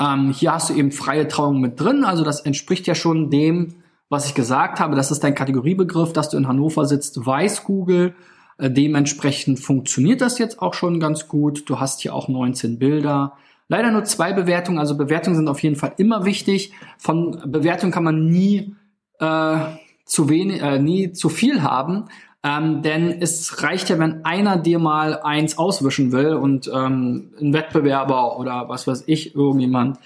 Ähm, 0.00 0.30
hier 0.30 0.52
hast 0.52 0.70
du 0.70 0.74
eben 0.74 0.92
freie 0.92 1.28
Trauung 1.28 1.60
mit 1.60 1.80
drin, 1.80 2.04
also 2.04 2.24
das 2.24 2.40
entspricht 2.40 2.86
ja 2.86 2.94
schon 2.94 3.30
dem, 3.30 3.74
was 4.08 4.26
ich 4.26 4.34
gesagt 4.34 4.78
habe. 4.78 4.94
Das 4.94 5.10
ist 5.10 5.24
dein 5.24 5.34
Kategoriebegriff, 5.34 6.12
dass 6.12 6.28
du 6.28 6.36
in 6.36 6.46
Hannover 6.46 6.84
sitzt, 6.84 7.24
weiß 7.24 7.64
Google. 7.64 8.14
Äh, 8.58 8.70
dementsprechend 8.70 9.58
funktioniert 9.58 10.20
das 10.20 10.38
jetzt 10.38 10.60
auch 10.60 10.74
schon 10.74 11.00
ganz 11.00 11.28
gut. 11.28 11.68
Du 11.68 11.80
hast 11.80 12.00
hier 12.00 12.14
auch 12.14 12.28
19 12.28 12.78
Bilder. 12.78 13.34
Leider 13.68 13.90
nur 13.90 14.04
zwei 14.04 14.32
Bewertungen, 14.32 14.78
also 14.78 14.96
Bewertungen 14.96 15.36
sind 15.36 15.48
auf 15.48 15.62
jeden 15.62 15.76
Fall 15.76 15.94
immer 15.96 16.24
wichtig. 16.26 16.72
Von 16.98 17.40
Bewertungen 17.46 17.92
kann 17.92 18.04
man 18.04 18.26
nie 18.26 18.74
äh, 19.18 19.56
zu 20.04 20.28
wenig, 20.28 20.60
äh, 20.60 20.78
nie 20.78 21.12
zu 21.12 21.30
viel 21.30 21.62
haben. 21.62 22.04
Ähm, 22.44 22.82
denn 22.82 23.20
es 23.20 23.62
reicht 23.62 23.88
ja, 23.88 23.98
wenn 23.98 24.24
einer 24.24 24.56
dir 24.56 24.78
mal 24.78 25.20
eins 25.22 25.58
auswischen 25.58 26.10
will 26.10 26.34
und 26.34 26.68
ähm, 26.74 27.32
ein 27.40 27.52
Wettbewerber 27.52 28.38
oder 28.38 28.68
was 28.68 28.86
weiß 28.86 29.04
ich, 29.06 29.34
irgendjemand, 29.36 29.98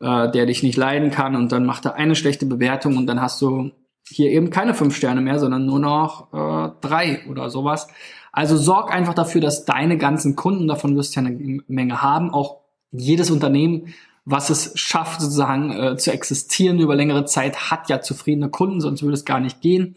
äh, 0.00 0.30
der 0.30 0.46
dich 0.46 0.62
nicht 0.62 0.76
leiden 0.76 1.10
kann 1.10 1.36
und 1.36 1.52
dann 1.52 1.64
macht 1.64 1.84
er 1.84 1.94
eine 1.94 2.16
schlechte 2.16 2.46
Bewertung 2.46 2.96
und 2.96 3.06
dann 3.06 3.20
hast 3.20 3.40
du 3.40 3.70
hier 4.08 4.30
eben 4.30 4.50
keine 4.50 4.74
fünf 4.74 4.96
Sterne 4.96 5.20
mehr, 5.20 5.38
sondern 5.38 5.66
nur 5.66 5.78
noch 5.78 6.32
äh, 6.32 6.70
drei 6.80 7.24
oder 7.30 7.50
sowas. 7.50 7.88
Also 8.32 8.56
sorg 8.56 8.92
einfach 8.92 9.14
dafür, 9.14 9.40
dass 9.40 9.64
deine 9.64 9.96
ganzen 9.96 10.34
Kunden, 10.36 10.68
davon 10.68 10.96
wirst 10.96 11.14
du 11.14 11.20
ja 11.20 11.26
eine 11.26 11.60
Menge 11.68 12.02
haben, 12.02 12.30
auch 12.30 12.62
jedes 12.90 13.30
Unternehmen 13.30 13.94
was 14.26 14.50
es 14.50 14.72
schafft, 14.74 15.20
sozusagen 15.20 15.70
äh, 15.70 15.96
zu 15.96 16.12
existieren 16.12 16.80
über 16.80 16.96
längere 16.96 17.24
Zeit, 17.24 17.70
hat 17.70 17.88
ja 17.88 18.00
zufriedene 18.00 18.50
Kunden, 18.50 18.80
sonst 18.80 19.02
würde 19.02 19.14
es 19.14 19.24
gar 19.24 19.38
nicht 19.40 19.60
gehen. 19.60 19.94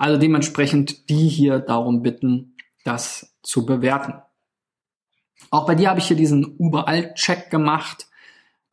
Also 0.00 0.18
dementsprechend 0.18 1.10
die 1.10 1.28
hier 1.28 1.58
darum 1.58 2.00
bitten, 2.00 2.56
das 2.84 3.36
zu 3.42 3.66
bewerten. 3.66 4.14
Auch 5.50 5.66
bei 5.66 5.74
dir 5.74 5.90
habe 5.90 6.00
ich 6.00 6.06
hier 6.06 6.16
diesen 6.16 6.56
Überall-Check 6.56 7.50
gemacht 7.50 8.08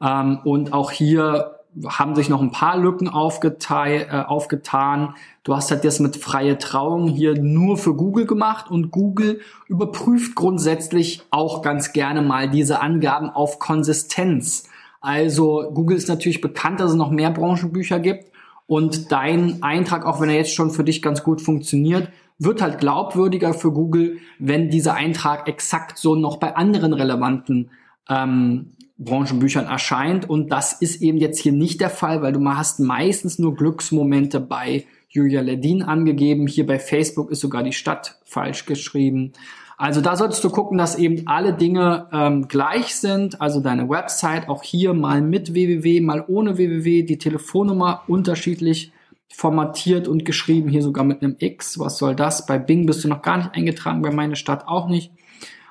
ähm, 0.01 0.39
und 0.45 0.71
auch 0.71 0.89
hier 0.89 1.59
haben 1.85 2.15
sich 2.15 2.29
noch 2.29 2.41
ein 2.41 2.53
paar 2.53 2.77
Lücken 2.77 3.09
aufgetan. 3.09 3.89
Äh, 3.89 4.23
aufgetan. 4.25 5.15
Du 5.43 5.53
hast 5.53 5.69
halt 5.69 5.83
das 5.83 5.99
mit 5.99 6.15
freie 6.15 6.57
Trauung 6.59 7.09
hier 7.09 7.37
nur 7.37 7.77
für 7.77 7.93
Google 7.93 8.25
gemacht 8.25 8.71
und 8.71 8.91
Google 8.91 9.41
überprüft 9.67 10.33
grundsätzlich 10.33 11.23
auch 11.29 11.61
ganz 11.61 11.91
gerne 11.91 12.21
mal 12.21 12.49
diese 12.49 12.79
Angaben 12.79 13.29
auf 13.29 13.59
Konsistenz. 13.59 14.69
Also 15.01 15.71
Google 15.73 15.97
ist 15.97 16.07
natürlich 16.07 16.39
bekannt, 16.39 16.79
dass 16.79 16.91
es 16.91 16.97
noch 16.97 17.11
mehr 17.11 17.31
Branchenbücher 17.31 17.99
gibt 17.99 18.31
und 18.67 19.11
dein 19.11 19.63
Eintrag, 19.63 20.05
auch 20.05 20.19
wenn 20.19 20.29
er 20.29 20.35
jetzt 20.35 20.53
schon 20.53 20.71
für 20.71 20.83
dich 20.83 21.01
ganz 21.01 21.23
gut 21.23 21.41
funktioniert, 21.41 22.09
wird 22.37 22.61
halt 22.61 22.79
glaubwürdiger 22.79 23.53
für 23.53 23.71
Google, 23.71 24.19
wenn 24.37 24.69
dieser 24.69 24.93
Eintrag 24.93 25.47
exakt 25.47 25.97
so 25.97 26.15
noch 26.15 26.37
bei 26.37 26.55
anderen 26.55 26.93
relevanten 26.93 27.71
ähm, 28.09 28.73
Branchenbüchern 28.97 29.65
erscheint. 29.65 30.29
Und 30.29 30.51
das 30.51 30.73
ist 30.73 31.01
eben 31.01 31.17
jetzt 31.17 31.39
hier 31.39 31.53
nicht 31.53 31.81
der 31.81 31.89
Fall, 31.89 32.21
weil 32.21 32.33
du 32.33 32.45
hast 32.45 32.79
meistens 32.79 33.39
nur 33.39 33.55
Glücksmomente 33.55 34.39
bei 34.39 34.85
Julia 35.09 35.41
Ledin 35.41 35.81
angegeben. 35.81 36.45
Hier 36.45 36.65
bei 36.65 36.77
Facebook 36.77 37.31
ist 37.31 37.39
sogar 37.39 37.63
die 37.63 37.73
Stadt 37.73 38.19
falsch 38.25 38.65
geschrieben. 38.65 39.33
Also 39.77 40.01
da 40.01 40.15
solltest 40.15 40.43
du 40.43 40.49
gucken, 40.49 40.79
dass 40.79 40.97
eben 40.97 41.27
alle 41.27 41.53
Dinge 41.53 42.07
ähm, 42.11 42.47
gleich 42.47 42.95
sind. 42.95 43.39
Also 43.39 43.59
deine 43.59 43.87
Website 43.87 44.49
auch 44.49 44.63
hier 44.63 44.95
mal 44.95 45.21
mit 45.21 45.53
www, 45.53 46.01
mal 46.01 46.25
ohne 46.27 46.57
www, 46.57 47.03
die 47.03 47.19
Telefonnummer 47.19 48.01
unterschiedlich 48.07 48.91
formatiert 49.31 50.07
und 50.07 50.25
geschrieben, 50.25 50.69
hier 50.69 50.81
sogar 50.81 51.03
mit 51.03 51.21
einem 51.21 51.35
X. 51.37 51.77
Was 51.77 51.99
soll 51.99 52.15
das? 52.15 52.47
Bei 52.47 52.57
Bing 52.57 52.87
bist 52.87 53.03
du 53.03 53.07
noch 53.07 53.21
gar 53.21 53.37
nicht 53.37 53.53
eingetragen, 53.53 54.01
bei 54.01 54.09
meine 54.09 54.35
Stadt 54.35 54.67
auch 54.67 54.89
nicht. 54.89 55.11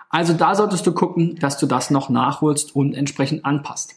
Also 0.09 0.35
da 0.35 0.55
solltest 0.55 0.87
du 0.87 0.93
gucken, 0.93 1.37
dass 1.41 1.59
du 1.59 1.67
das 1.67 1.91
noch 1.91 2.09
nachholst 2.09 2.77
und 2.77 2.95
entsprechend 2.95 3.45
anpasst. 3.45 3.97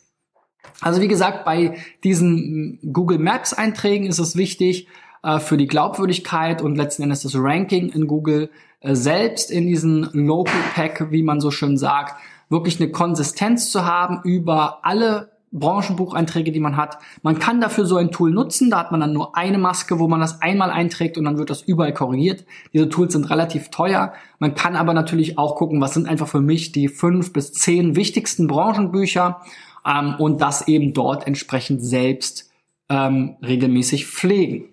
Also 0.81 1.01
wie 1.01 1.07
gesagt, 1.07 1.45
bei 1.45 1.77
diesen 2.03 2.79
Google 2.93 3.19
Maps 3.19 3.53
Einträgen 3.53 4.07
ist 4.07 4.19
es 4.19 4.35
wichtig 4.35 4.87
äh, 5.21 5.39
für 5.39 5.57
die 5.57 5.67
Glaubwürdigkeit 5.67 6.63
und 6.63 6.77
letzten 6.77 7.03
Endes 7.03 7.21
das 7.21 7.35
Ranking 7.35 7.89
in 7.89 8.07
Google 8.07 8.49
selbst 8.81 9.51
in 9.51 9.67
diesen 9.67 10.09
Local 10.13 10.59
Pack, 10.73 11.11
wie 11.11 11.23
man 11.23 11.41
so 11.41 11.51
schön 11.51 11.77
sagt, 11.77 12.15
wirklich 12.49 12.79
eine 12.79 12.91
Konsistenz 12.91 13.71
zu 13.71 13.85
haben 13.85 14.21
über 14.23 14.79
alle 14.83 15.31
Branchenbucheinträge, 15.51 16.51
die 16.51 16.59
man 16.59 16.77
hat. 16.77 16.99
Man 17.23 17.39
kann 17.39 17.59
dafür 17.59 17.85
so 17.85 17.97
ein 17.97 18.11
Tool 18.11 18.31
nutzen, 18.31 18.69
da 18.69 18.79
hat 18.79 18.91
man 18.91 18.99
dann 18.99 19.13
nur 19.13 19.35
eine 19.35 19.57
Maske, 19.57 19.99
wo 19.99 20.07
man 20.07 20.19
das 20.19 20.41
einmal 20.41 20.69
einträgt 20.69 21.17
und 21.17 21.25
dann 21.25 21.37
wird 21.37 21.49
das 21.49 21.63
überall 21.63 21.93
korrigiert. 21.93 22.45
Diese 22.73 22.87
Tools 22.87 23.13
sind 23.13 23.29
relativ 23.29 23.69
teuer. 23.69 24.13
Man 24.37 24.53
kann 24.53 24.75
aber 24.75 24.93
natürlich 24.93 25.37
auch 25.37 25.55
gucken, 25.55 25.81
was 25.81 25.95
sind 25.95 26.07
einfach 26.07 26.27
für 26.27 26.41
mich 26.41 26.71
die 26.71 26.87
fünf 26.87 27.33
bis 27.33 27.51
zehn 27.53 27.95
wichtigsten 27.95 28.47
Branchenbücher 28.47 29.41
ähm, 29.85 30.15
und 30.19 30.39
das 30.41 30.67
eben 30.67 30.93
dort 30.93 31.25
entsprechend 31.25 31.83
selbst 31.83 32.51
ähm, 32.87 33.37
regelmäßig 33.43 34.05
pflegen. 34.05 34.69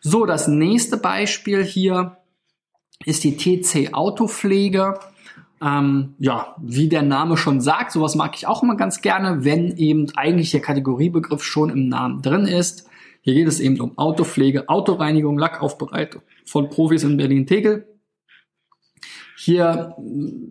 So, 0.00 0.26
das 0.26 0.46
nächste 0.46 0.98
Beispiel 0.98 1.64
hier 1.64 2.18
ist 3.04 3.24
die 3.24 3.36
TC 3.36 3.94
Autopflege. 3.94 4.98
Ähm, 5.60 6.14
ja, 6.18 6.54
wie 6.60 6.88
der 6.88 7.02
Name 7.02 7.36
schon 7.36 7.60
sagt, 7.60 7.92
sowas 7.92 8.14
mag 8.14 8.34
ich 8.36 8.46
auch 8.46 8.62
immer 8.62 8.76
ganz 8.76 9.00
gerne, 9.00 9.44
wenn 9.44 9.76
eben 9.76 10.06
eigentlich 10.16 10.50
der 10.50 10.60
Kategoriebegriff 10.60 11.42
schon 11.42 11.70
im 11.70 11.88
Namen 11.88 12.20
drin 12.20 12.46
ist. 12.46 12.88
Hier 13.22 13.34
geht 13.34 13.48
es 13.48 13.58
eben 13.58 13.80
um 13.80 13.96
Autopflege, 13.98 14.68
Autoreinigung, 14.68 15.38
Lackaufbereitung 15.38 16.22
von 16.44 16.68
Profis 16.68 17.04
in 17.04 17.16
Berlin-Tegel. 17.16 17.86
Hier 19.36 19.96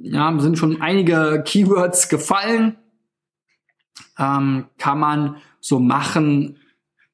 ja, 0.04 0.40
sind 0.40 0.58
schon 0.58 0.82
einige 0.82 1.44
Keywords 1.46 2.10
gefallen. 2.10 2.78
Ähm, 4.18 4.66
kann 4.78 5.00
man 5.00 5.38
so 5.60 5.80
machen. 5.80 6.58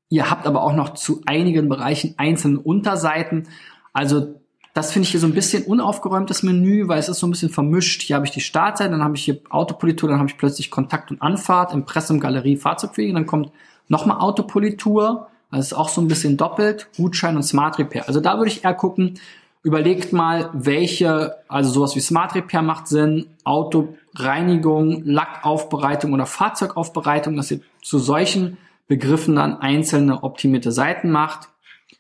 Ihr 0.10 0.30
habt 0.30 0.46
aber 0.46 0.64
auch 0.64 0.74
noch 0.74 0.94
zu 0.94 1.22
einigen 1.26 1.70
Bereichen 1.70 2.16
einzelne 2.18 2.60
Unterseiten. 2.60 3.48
Also 3.94 4.41
das 4.74 4.92
finde 4.92 5.06
ich 5.06 5.12
hier 5.12 5.20
so 5.20 5.28
ein 5.28 5.34
bisschen 5.34 5.64
unaufgeräumtes 5.64 6.44
Menü, 6.44 6.88
weil 6.88 7.00
es 7.00 7.10
ist 7.10 7.20
so 7.20 7.28
ein 7.28 7.32
bisschen 7.32 7.50
vermischt. 7.50 8.04
Hier 8.04 8.16
habe 8.16 8.26
ich 8.26 8.32
die 8.32 8.40
Startseite, 8.40 8.92
dann 8.92 9.04
habe 9.04 9.16
ich 9.16 9.24
hier 9.24 9.42
Autopolitur, 9.50 10.10
dann 10.10 10.20
habe 10.20 10.30
ich 10.30 10.38
plötzlich 10.38 10.72
Kontakt 10.72 11.12
und 11.12 11.22
Anfahrt, 11.22 11.74
Impressum, 11.74 12.20
Galerie, 12.20 12.56
Fahrzeugpflege, 12.56 13.14
dann 13.14 13.26
kommt 13.26 13.52
nochmal 13.90 14.20
Autopolitur, 14.20 15.28
also 15.50 15.62
ist 15.62 15.74
auch 15.74 15.90
so 15.90 16.00
ein 16.00 16.08
bisschen 16.08 16.38
doppelt, 16.38 16.88
Gutschein 16.96 17.36
und 17.36 17.44
Smart 17.44 17.78
Repair. 17.80 18.08
Also 18.08 18.22
da 18.22 18.38
würde 18.38 18.50
ich 18.50 18.64
eher 18.64 18.74
gucken, 18.74 19.20
überlegt 19.64 20.14
mal, 20.14 20.50
welche, 20.54 21.36
also 21.50 21.70
sowas 21.72 21.96
wie 21.98 22.00
Smart 22.00 22.34
Repair 22.34 22.62
macht 22.62 22.88
Sinn, 22.88 23.28
Autoreinigung, 23.44 25.04
Lackaufbereitung 25.04 26.14
oder 26.14 26.26
Fahrzeugaufbereitung, 26.26 27.36
dass 27.36 27.52
ihr 27.52 27.60
zu 27.84 28.00
solchen 28.00 28.58
Begriffen 28.88 29.36
dann 29.36 29.60
einzelne 29.60 30.24
optimierte 30.24 30.72
Seiten 30.72 31.12
macht. 31.12 31.50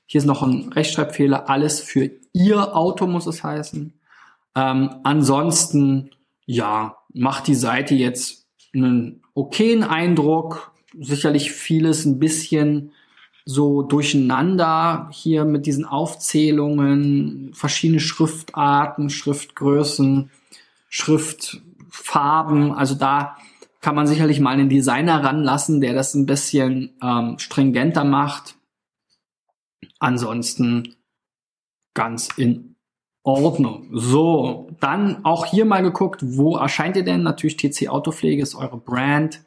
Hier 0.05 0.19
ist 0.19 0.25
noch 0.25 0.41
ein 0.41 0.71
Rechtschreibfehler, 0.73 1.49
alles 1.49 1.81
für 1.81 2.09
Ihr 2.33 2.75
Auto 2.75 3.07
muss 3.07 3.27
es 3.27 3.43
heißen. 3.43 3.93
Ähm, 4.55 4.89
ansonsten, 5.03 6.11
ja, 6.45 6.97
macht 7.13 7.47
die 7.47 7.55
Seite 7.55 7.95
jetzt 7.95 8.47
einen 8.73 9.21
okayen 9.33 9.83
Eindruck. 9.83 10.71
Sicherlich 10.99 11.51
vieles 11.51 12.05
ein 12.05 12.19
bisschen 12.19 12.91
so 13.45 13.81
durcheinander 13.81 15.09
hier 15.11 15.45
mit 15.45 15.65
diesen 15.65 15.85
Aufzählungen, 15.85 17.51
verschiedene 17.53 17.99
Schriftarten, 17.99 19.09
Schriftgrößen, 19.09 20.29
Schriftfarben. 20.89 22.73
Also 22.73 22.95
da 22.95 23.37
kann 23.79 23.95
man 23.95 24.05
sicherlich 24.05 24.39
mal 24.39 24.51
einen 24.51 24.69
Designer 24.69 25.23
ranlassen, 25.23 25.81
der 25.81 25.93
das 25.93 26.13
ein 26.13 26.27
bisschen 26.27 26.93
ähm, 27.01 27.39
stringenter 27.39 28.03
macht. 28.03 28.55
Ansonsten 29.99 30.95
ganz 31.93 32.29
in 32.37 32.75
Ordnung. 33.23 33.87
So, 33.91 34.69
dann 34.79 35.23
auch 35.25 35.45
hier 35.45 35.65
mal 35.65 35.83
geguckt, 35.83 36.21
wo 36.23 36.57
erscheint 36.57 36.97
ihr 36.97 37.03
denn? 37.03 37.23
Natürlich 37.23 37.57
TC 37.57 37.89
Autopflege 37.89 38.41
ist 38.41 38.55
eure 38.55 38.77
Brand, 38.77 39.41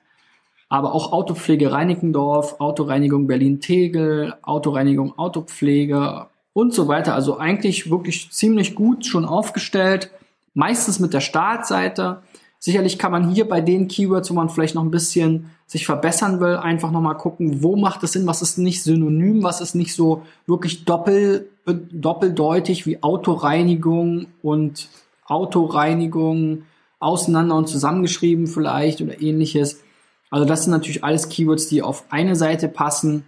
aber 0.69 0.95
auch 0.95 1.13
Autopflege 1.13 1.73
Reinickendorf, 1.73 2.61
Autoreinigung 2.61 3.27
Berlin-Tegel, 3.27 4.35
Autoreinigung 4.43 5.19
Autopflege 5.19 6.27
und 6.53 6.73
so 6.73 6.87
weiter. 6.89 7.15
Also 7.15 7.39
eigentlich 7.39 7.91
wirklich 7.91 8.31
ziemlich 8.31 8.75
gut 8.75 9.07
schon 9.07 9.25
aufgestellt, 9.25 10.11
meistens 10.55 11.01
mit 11.01 11.13
der 11.13 11.21
Startseite. 11.21 12.23
Sicherlich 12.61 12.99
kann 12.99 13.13
man 13.13 13.29
hier 13.29 13.49
bei 13.49 13.61
den 13.61 13.89
Keywords, 13.89 14.31
wo 14.31 14.35
man 14.35 14.49
vielleicht 14.49 14.75
noch 14.75 14.85
ein 14.85 14.91
bisschen 14.91 15.51
sich 15.67 15.85
verbessern 15.85 16.41
will, 16.41 16.57
einfach 16.57 16.93
nochmal 16.93 17.17
gucken, 17.17 17.63
wo 17.63 17.77
macht 17.77 18.03
es 18.05 18.13
Sinn, 18.13 18.27
was 18.27 18.41
ist 18.41 18.57
nicht 18.57 18.83
synonym, 18.83 19.43
was 19.43 19.61
ist 19.61 19.75
nicht 19.75 19.95
so 19.95 20.23
wirklich 20.47 20.85
doppel, 20.85 21.49
doppeldeutig 21.67 22.87
wie 22.87 23.03
Autoreinigung 23.03 24.27
und 24.43 24.89
Autoreinigung 25.27 26.65
auseinander 26.99 27.57
und 27.57 27.69
zusammengeschrieben 27.69 28.47
vielleicht 28.47 29.01
oder 29.01 29.21
ähnliches. 29.21 29.83
Also 30.31 30.47
das 30.47 30.65
sind 30.65 30.73
natürlich 30.73 31.05
alles 31.05 31.29
Keywords, 31.29 31.69
die 31.69 31.83
auf 31.83 32.05
eine 32.11 32.37
Seite 32.37 32.69
passen. 32.69 33.25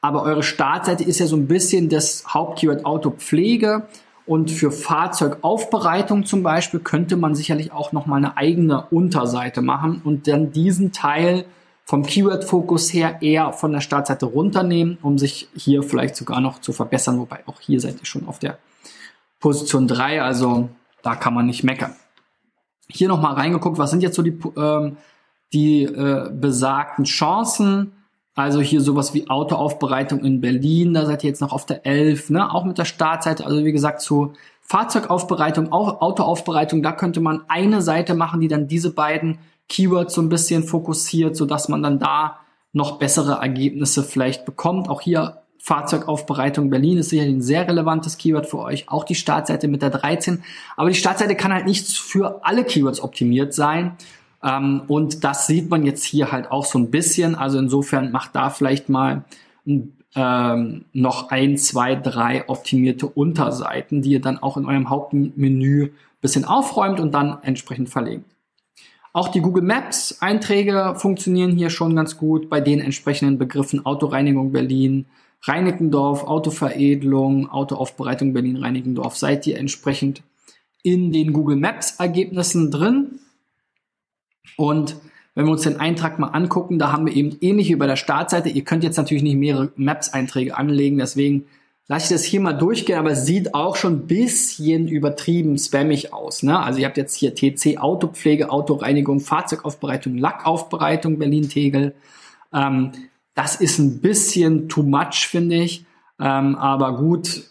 Aber 0.00 0.22
eure 0.22 0.42
Startseite 0.42 1.04
ist 1.04 1.18
ja 1.18 1.26
so 1.26 1.36
ein 1.36 1.48
bisschen 1.48 1.88
das 1.88 2.24
Hauptkeyword 2.28 2.84
Autopflege. 2.84 3.88
Und 4.26 4.50
für 4.50 4.72
Fahrzeugaufbereitung 4.72 6.24
zum 6.24 6.42
Beispiel 6.42 6.80
könnte 6.80 7.16
man 7.16 7.34
sicherlich 7.34 7.72
auch 7.72 7.92
noch 7.92 8.06
mal 8.06 8.16
eine 8.16 8.36
eigene 8.36 8.86
Unterseite 8.90 9.62
machen 9.62 10.02
und 10.04 10.26
dann 10.26 10.50
diesen 10.50 10.92
Teil 10.92 11.44
vom 11.86 12.02
Keyword-Fokus 12.02 12.92
her 12.92 13.22
eher 13.22 13.52
von 13.52 13.72
der 13.72 13.80
Startseite 13.80 14.26
runternehmen, 14.26 14.98
um 15.02 15.18
sich 15.18 15.48
hier 15.54 15.84
vielleicht 15.84 16.16
sogar 16.16 16.40
noch 16.40 16.60
zu 16.60 16.72
verbessern. 16.72 17.20
Wobei 17.20 17.44
auch 17.46 17.60
hier 17.60 17.80
seid 17.80 18.00
ihr 18.00 18.06
schon 18.06 18.26
auf 18.26 18.40
der 18.40 18.58
Position 19.38 19.86
3, 19.86 20.20
also 20.20 20.68
da 21.02 21.14
kann 21.14 21.32
man 21.32 21.46
nicht 21.46 21.62
meckern. 21.62 21.94
Hier 22.88 23.06
nochmal 23.06 23.34
reingeguckt, 23.34 23.78
was 23.78 23.90
sind 23.90 24.02
jetzt 24.02 24.16
so 24.16 24.22
die, 24.22 24.36
ähm, 24.56 24.96
die 25.52 25.84
äh, 25.84 26.28
besagten 26.32 27.04
Chancen? 27.04 27.92
Also 28.34 28.60
hier 28.60 28.80
sowas 28.80 29.14
wie 29.14 29.30
Autoaufbereitung 29.30 30.24
in 30.24 30.40
Berlin, 30.40 30.92
da 30.92 31.06
seid 31.06 31.22
ihr 31.22 31.30
jetzt 31.30 31.40
noch 31.40 31.52
auf 31.52 31.66
der 31.66 31.86
11, 31.86 32.30
ne? 32.30 32.52
auch 32.52 32.64
mit 32.64 32.78
der 32.78 32.84
Startseite. 32.84 33.46
Also 33.46 33.64
wie 33.64 33.72
gesagt, 33.72 34.00
zu 34.00 34.32
Fahrzeugaufbereitung, 34.60 35.70
auch 35.70 36.00
Autoaufbereitung, 36.00 36.82
da 36.82 36.90
könnte 36.90 37.20
man 37.20 37.44
eine 37.46 37.80
Seite 37.80 38.14
machen, 38.14 38.40
die 38.40 38.48
dann 38.48 38.66
diese 38.66 38.92
beiden 38.92 39.38
Keywords 39.68 40.14
so 40.14 40.22
ein 40.22 40.28
bisschen 40.28 40.62
fokussiert, 40.62 41.36
so 41.36 41.46
dass 41.46 41.68
man 41.68 41.82
dann 41.82 41.98
da 41.98 42.38
noch 42.72 42.98
bessere 42.98 43.40
Ergebnisse 43.40 44.04
vielleicht 44.04 44.44
bekommt. 44.44 44.88
Auch 44.88 45.00
hier 45.00 45.42
Fahrzeugaufbereitung 45.58 46.70
Berlin 46.70 46.98
ist 46.98 47.08
sicherlich 47.08 47.34
ein 47.34 47.42
sehr 47.42 47.66
relevantes 47.66 48.18
Keyword 48.18 48.46
für 48.46 48.58
euch. 48.58 48.88
Auch 48.88 49.04
die 49.04 49.14
Startseite 49.14 49.66
mit 49.66 49.82
der 49.82 49.90
13. 49.90 50.44
Aber 50.76 50.90
die 50.90 50.94
Startseite 50.94 51.34
kann 51.34 51.52
halt 51.52 51.66
nicht 51.66 51.88
für 51.88 52.44
alle 52.44 52.64
Keywords 52.64 53.00
optimiert 53.00 53.52
sein. 53.54 53.96
Ähm, 54.44 54.82
und 54.86 55.24
das 55.24 55.46
sieht 55.46 55.70
man 55.70 55.84
jetzt 55.84 56.04
hier 56.04 56.30
halt 56.30 56.50
auch 56.50 56.64
so 56.64 56.78
ein 56.78 56.90
bisschen. 56.90 57.34
Also 57.34 57.58
insofern 57.58 58.12
macht 58.12 58.36
da 58.36 58.50
vielleicht 58.50 58.88
mal 58.88 59.24
ähm, 60.14 60.84
noch 60.92 61.30
ein, 61.30 61.58
zwei, 61.58 61.96
drei 61.96 62.48
optimierte 62.48 63.06
Unterseiten, 63.06 64.02
die 64.02 64.12
ihr 64.12 64.20
dann 64.20 64.38
auch 64.38 64.56
in 64.56 64.66
eurem 64.66 64.88
Hauptmenü 64.88 65.90
bisschen 66.20 66.44
aufräumt 66.44 67.00
und 67.00 67.12
dann 67.12 67.38
entsprechend 67.42 67.88
verlegt. 67.88 68.24
Auch 69.16 69.28
die 69.28 69.40
Google 69.40 69.62
Maps 69.62 70.18
Einträge 70.20 70.92
funktionieren 70.98 71.52
hier 71.52 71.70
schon 71.70 71.96
ganz 71.96 72.18
gut 72.18 72.50
bei 72.50 72.60
den 72.60 72.80
entsprechenden 72.80 73.38
Begriffen 73.38 73.86
Autoreinigung 73.86 74.52
Berlin, 74.52 75.06
Reinickendorf, 75.40 76.24
Autoveredelung, 76.24 77.48
Autoaufbereitung 77.48 78.34
Berlin, 78.34 78.58
Reinickendorf. 78.58 79.16
Seid 79.16 79.46
ihr 79.46 79.56
entsprechend 79.56 80.20
in 80.82 81.12
den 81.12 81.32
Google 81.32 81.56
Maps 81.56 81.92
Ergebnissen 81.98 82.70
drin. 82.70 83.20
Und 84.58 84.96
wenn 85.34 85.46
wir 85.46 85.52
uns 85.52 85.62
den 85.62 85.80
Eintrag 85.80 86.18
mal 86.18 86.28
angucken, 86.28 86.78
da 86.78 86.92
haben 86.92 87.06
wir 87.06 87.16
eben 87.16 87.38
ähnlich 87.40 87.70
wie 87.70 87.76
bei 87.76 87.86
der 87.86 87.96
Startseite. 87.96 88.50
Ihr 88.50 88.64
könnt 88.64 88.84
jetzt 88.84 88.98
natürlich 88.98 89.22
nicht 89.22 89.36
mehrere 89.36 89.72
Maps-Einträge 89.76 90.58
anlegen, 90.58 90.98
deswegen 90.98 91.46
lasse 91.88 92.06
ich 92.06 92.20
das 92.20 92.24
hier 92.24 92.40
mal 92.40 92.52
durchgehen, 92.52 92.98
aber 92.98 93.12
es 93.12 93.26
sieht 93.26 93.54
auch 93.54 93.76
schon 93.76 93.94
ein 93.94 94.06
bisschen 94.06 94.88
übertrieben 94.88 95.56
spammig 95.58 96.12
aus. 96.12 96.42
Ne? 96.42 96.58
Also 96.58 96.80
ihr 96.80 96.86
habt 96.86 96.96
jetzt 96.96 97.14
hier 97.14 97.34
TC 97.34 97.78
Autopflege, 97.78 98.50
Autoreinigung, 98.50 99.20
Fahrzeugaufbereitung, 99.20 100.16
Lackaufbereitung 100.18 101.18
Berlin-Tegel. 101.18 101.94
Ähm, 102.52 102.92
das 103.34 103.56
ist 103.56 103.78
ein 103.78 104.00
bisschen 104.00 104.68
too 104.68 104.82
much, 104.82 105.28
finde 105.28 105.56
ich. 105.56 105.84
Ähm, 106.18 106.56
aber 106.56 106.96
gut, 106.96 107.44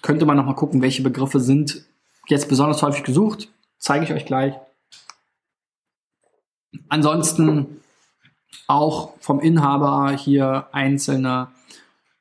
könnte 0.00 0.24
man 0.24 0.36
noch 0.36 0.46
mal 0.46 0.54
gucken, 0.54 0.80
welche 0.80 1.02
Begriffe 1.02 1.40
sind 1.40 1.84
jetzt 2.28 2.48
besonders 2.48 2.82
häufig 2.82 3.02
gesucht. 3.02 3.48
Zeige 3.78 4.04
ich 4.04 4.12
euch 4.12 4.24
gleich. 4.24 4.54
Ansonsten 6.88 7.80
auch 8.68 9.12
vom 9.18 9.40
Inhaber 9.40 10.12
hier 10.12 10.68
einzelne 10.72 11.48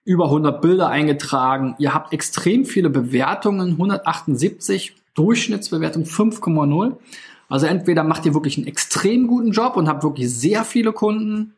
über 0.04 0.26
100 0.26 0.62
Bilder 0.62 0.90
eingetragen. 0.90 1.76
Ihr 1.78 1.94
habt 1.94 2.14
extrem 2.14 2.66
viele 2.66 2.90
Bewertungen, 2.90 3.72
178, 3.72 4.96
Durchschnittsbewertung 5.14 6.04
5,0. 6.04 6.96
Also 7.50 7.66
entweder 7.66 8.04
macht 8.04 8.26
ihr 8.26 8.34
wirklich 8.34 8.58
einen 8.58 8.68
extrem 8.68 9.28
guten 9.28 9.52
Job 9.52 9.76
und 9.76 9.88
habt 9.88 10.04
wirklich 10.04 10.34
sehr 10.34 10.64
viele 10.64 10.94
Kunden. 10.94 11.54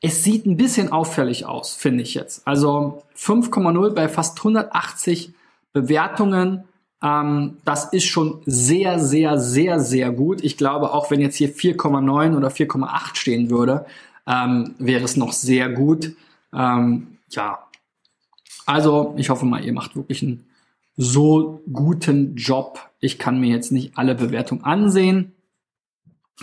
Es 0.00 0.22
sieht 0.22 0.46
ein 0.46 0.56
bisschen 0.56 0.92
auffällig 0.92 1.46
aus, 1.46 1.74
finde 1.74 2.02
ich 2.02 2.14
jetzt. 2.14 2.46
Also 2.46 3.02
5,0 3.16 3.94
bei 3.94 4.08
fast 4.08 4.38
180 4.38 5.32
Bewertungen. 5.72 6.64
Ähm, 7.02 7.56
das 7.64 7.92
ist 7.92 8.04
schon 8.04 8.42
sehr, 8.46 9.00
sehr, 9.00 9.38
sehr, 9.38 9.80
sehr 9.80 10.12
gut. 10.12 10.44
Ich 10.44 10.56
glaube, 10.56 10.92
auch 10.92 11.10
wenn 11.10 11.20
jetzt 11.20 11.36
hier 11.36 11.52
4,9 11.52 12.36
oder 12.36 12.48
4,8 12.48 13.16
stehen 13.16 13.50
würde, 13.50 13.86
ähm, 14.26 14.74
wäre 14.78 15.04
es 15.04 15.16
noch 15.16 15.32
sehr 15.32 15.68
gut. 15.70 16.12
Ähm, 16.52 17.18
ja, 17.30 17.58
also 18.66 19.14
ich 19.16 19.30
hoffe 19.30 19.46
mal, 19.46 19.64
ihr 19.64 19.72
macht 19.72 19.96
wirklich 19.96 20.22
einen 20.22 20.46
so 20.96 21.62
guten 21.72 22.36
Job. 22.36 22.90
Ich 23.00 23.18
kann 23.18 23.40
mir 23.40 23.48
jetzt 23.48 23.72
nicht 23.72 23.96
alle 23.96 24.14
Bewertungen 24.14 24.64
ansehen. 24.64 25.32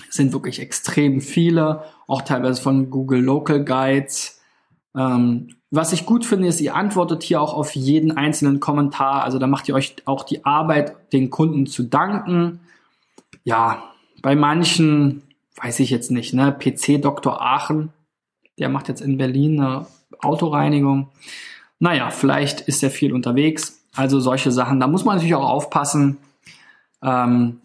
Es 0.09 0.15
sind 0.15 0.33
wirklich 0.33 0.59
extrem 0.59 1.21
viele, 1.21 1.83
auch 2.07 2.21
teilweise 2.21 2.61
von 2.61 2.89
Google 2.89 3.21
Local 3.21 3.63
Guides. 3.63 4.41
Ähm, 4.95 5.55
was 5.71 5.93
ich 5.93 6.05
gut 6.05 6.25
finde, 6.25 6.47
ist, 6.47 6.61
ihr 6.61 6.75
antwortet 6.75 7.23
hier 7.23 7.41
auch 7.41 7.53
auf 7.53 7.75
jeden 7.75 8.11
einzelnen 8.15 8.59
Kommentar. 8.59 9.23
Also 9.23 9.39
da 9.39 9.47
macht 9.47 9.67
ihr 9.67 9.75
euch 9.75 9.95
auch 10.05 10.23
die 10.23 10.45
Arbeit, 10.45 10.95
den 11.13 11.29
Kunden 11.29 11.65
zu 11.65 11.83
danken. 11.83 12.61
Ja, 13.43 13.83
bei 14.21 14.35
manchen, 14.35 15.23
weiß 15.61 15.79
ich 15.81 15.89
jetzt 15.89 16.11
nicht, 16.11 16.33
ne, 16.33 16.51
PC 16.51 17.01
Dr. 17.01 17.41
Aachen, 17.41 17.91
der 18.59 18.69
macht 18.69 18.87
jetzt 18.87 19.01
in 19.01 19.17
Berlin 19.17 19.59
eine 19.59 19.87
Autoreinigung. 20.19 21.09
Naja, 21.79 22.09
vielleicht 22.09 22.61
ist 22.61 22.83
er 22.83 22.89
viel 22.89 23.13
unterwegs. 23.13 23.83
Also 23.93 24.19
solche 24.19 24.51
Sachen, 24.51 24.79
da 24.79 24.87
muss 24.87 25.05
man 25.05 25.15
natürlich 25.15 25.35
auch 25.35 25.49
aufpassen. 25.49 26.17
Ähm, 27.01 27.59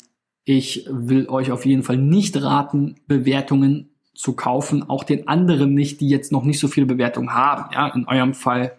ich 0.44 0.86
will 0.90 1.28
euch 1.28 1.52
auf 1.52 1.66
jeden 1.66 1.82
Fall 1.82 1.96
nicht 1.96 2.40
raten, 2.42 2.96
Bewertungen 3.06 3.90
zu 4.14 4.34
kaufen, 4.34 4.88
auch 4.88 5.04
den 5.04 5.28
anderen 5.28 5.74
nicht, 5.74 6.00
die 6.00 6.08
jetzt 6.08 6.32
noch 6.32 6.44
nicht 6.44 6.58
so 6.58 6.68
viele 6.68 6.86
Bewertungen 6.86 7.32
haben. 7.32 7.72
Ja, 7.72 7.88
in 7.88 8.06
eurem 8.06 8.34
Fall 8.34 8.76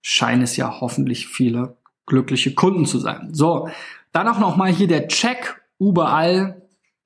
scheinen 0.00 0.42
es 0.42 0.56
ja 0.56 0.80
hoffentlich 0.80 1.28
viele 1.28 1.76
glückliche 2.06 2.54
Kunden 2.54 2.86
zu 2.86 2.98
sein. 2.98 3.32
So, 3.32 3.68
dann 4.12 4.28
auch 4.28 4.38
noch 4.38 4.56
mal 4.56 4.72
hier 4.72 4.88
der 4.88 5.08
Check 5.08 5.62
überall. 5.78 6.62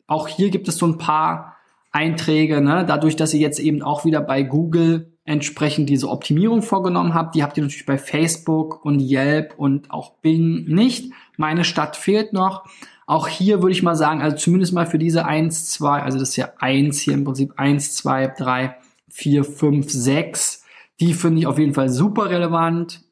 Auch 0.07 0.29
hier 0.29 0.51
gibt 0.51 0.69
es 0.69 0.77
so 0.77 0.87
ein 0.87 0.99
paar 0.99 1.54
Einträge, 1.95 2.61
ne? 2.61 2.85
dadurch, 2.87 3.15
dass 3.15 3.33
ihr 3.35 3.41
jetzt 3.41 3.61
eben 3.61 3.83
auch 3.83 4.05
wieder 4.05 4.21
bei 4.21 4.43
Google 4.43 5.13
entsprechend 5.25 5.89
diese 5.89 6.11
Optimierung 6.11 6.61
vorgenommen 6.61 7.15
habt. 7.15 7.35
Die 7.35 7.43
habt 7.43 7.57
ihr 7.57 7.63
natürlich 7.63 7.87
bei 7.87 7.99
Facebook 7.99 8.85
und 8.85 9.01
Yelp 9.01 9.55
und 9.57 9.91
auch 9.91 10.15
Bing 10.17 10.65
nicht. 10.65 11.13
Meine 11.37 11.65
Stadt 11.65 11.97
fehlt 11.97 12.33
noch. 12.33 12.65
Auch 13.07 13.29
hier 13.29 13.63
würde 13.63 13.73
ich 13.73 13.83
mal 13.83 13.95
sagen, 13.95 14.23
also 14.23 14.37
zumindest 14.37 14.73
mal 14.73 14.87
für 14.87 14.99
diese 14.99 15.25
eins, 15.25 15.71
zwei, 15.71 16.01
also 16.03 16.19
das 16.19 16.31
ist 16.31 16.37
ja 16.37 16.53
eins 16.59 17.01
hier 17.01 17.15
im 17.15 17.25
Prinzip 17.25 17.53
eins, 17.57 17.95
zwei, 17.95 18.27
drei, 18.27 18.77
vier, 19.09 19.45
fünf, 19.45 19.91
sechs. 19.91 20.65
Die 21.01 21.15
finde 21.15 21.41
ich 21.41 21.47
auf 21.47 21.59
jeden 21.59 21.75
Fall 21.75 21.91
super 21.91 22.29
relevant. 22.29 23.04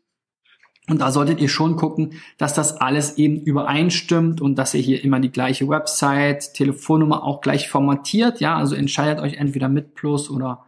Und 0.88 1.00
da 1.00 1.12
solltet 1.12 1.40
ihr 1.40 1.48
schon 1.48 1.76
gucken, 1.76 2.14
dass 2.38 2.54
das 2.54 2.76
alles 2.76 3.16
eben 3.16 3.40
übereinstimmt 3.40 4.40
und 4.40 4.56
dass 4.56 4.74
ihr 4.74 4.80
hier 4.80 5.04
immer 5.04 5.20
die 5.20 5.30
gleiche 5.30 5.68
Website, 5.68 6.54
Telefonnummer 6.54 7.22
auch 7.22 7.40
gleich 7.40 7.68
formatiert. 7.68 8.40
Ja, 8.40 8.56
also 8.56 8.74
entscheidet 8.74 9.22
euch 9.22 9.34
entweder 9.34 9.68
mit 9.68 9.94
Plus 9.94 10.28
oder 10.28 10.64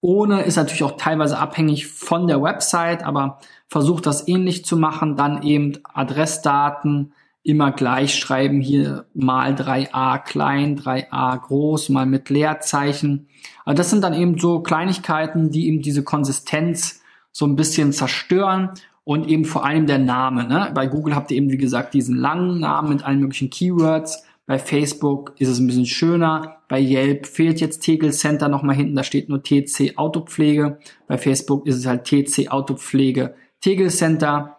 ohne 0.00 0.42
ist 0.42 0.54
natürlich 0.54 0.84
auch 0.84 0.96
teilweise 0.96 1.38
abhängig 1.38 1.88
von 1.88 2.28
der 2.28 2.40
Website, 2.40 3.04
aber 3.04 3.40
versucht 3.66 4.06
das 4.06 4.28
ähnlich 4.28 4.64
zu 4.64 4.76
machen. 4.76 5.16
Dann 5.16 5.42
eben 5.42 5.72
Adressdaten 5.82 7.12
immer 7.42 7.72
gleich 7.72 8.14
schreiben. 8.14 8.60
Hier 8.60 9.06
mal 9.14 9.54
3a 9.54 10.18
klein, 10.22 10.78
3a 10.78 11.36
groß, 11.36 11.88
mal 11.88 12.06
mit 12.06 12.30
Leerzeichen. 12.30 13.28
Aber 13.64 13.74
das 13.74 13.90
sind 13.90 14.04
dann 14.04 14.14
eben 14.14 14.38
so 14.38 14.60
Kleinigkeiten, 14.60 15.50
die 15.50 15.66
eben 15.66 15.82
diese 15.82 16.04
Konsistenz 16.04 17.02
so 17.32 17.44
ein 17.46 17.56
bisschen 17.56 17.92
zerstören 17.92 18.70
und 19.08 19.26
eben 19.26 19.46
vor 19.46 19.64
allem 19.64 19.86
der 19.86 19.98
Name. 19.98 20.46
Ne? 20.46 20.70
Bei 20.74 20.86
Google 20.86 21.14
habt 21.14 21.30
ihr 21.30 21.38
eben, 21.38 21.50
wie 21.50 21.56
gesagt, 21.56 21.94
diesen 21.94 22.14
langen 22.14 22.60
Namen 22.60 22.90
mit 22.90 23.06
allen 23.06 23.20
möglichen 23.20 23.48
Keywords. 23.48 24.22
Bei 24.44 24.58
Facebook 24.58 25.32
ist 25.38 25.48
es 25.48 25.58
ein 25.58 25.66
bisschen 25.66 25.86
schöner. 25.86 26.58
Bei 26.68 26.78
Yelp 26.78 27.26
fehlt 27.26 27.58
jetzt 27.58 27.78
Tegel 27.78 28.12
Center 28.12 28.50
nochmal 28.50 28.76
hinten, 28.76 28.94
da 28.94 29.02
steht 29.02 29.30
nur 29.30 29.42
TC 29.42 29.96
Autopflege. 29.96 30.78
Bei 31.06 31.16
Facebook 31.16 31.66
ist 31.66 31.76
es 31.76 31.86
halt 31.86 32.04
TC 32.04 32.50
Autopflege 32.50 33.34
Tegel 33.62 33.88
Center. 33.88 34.58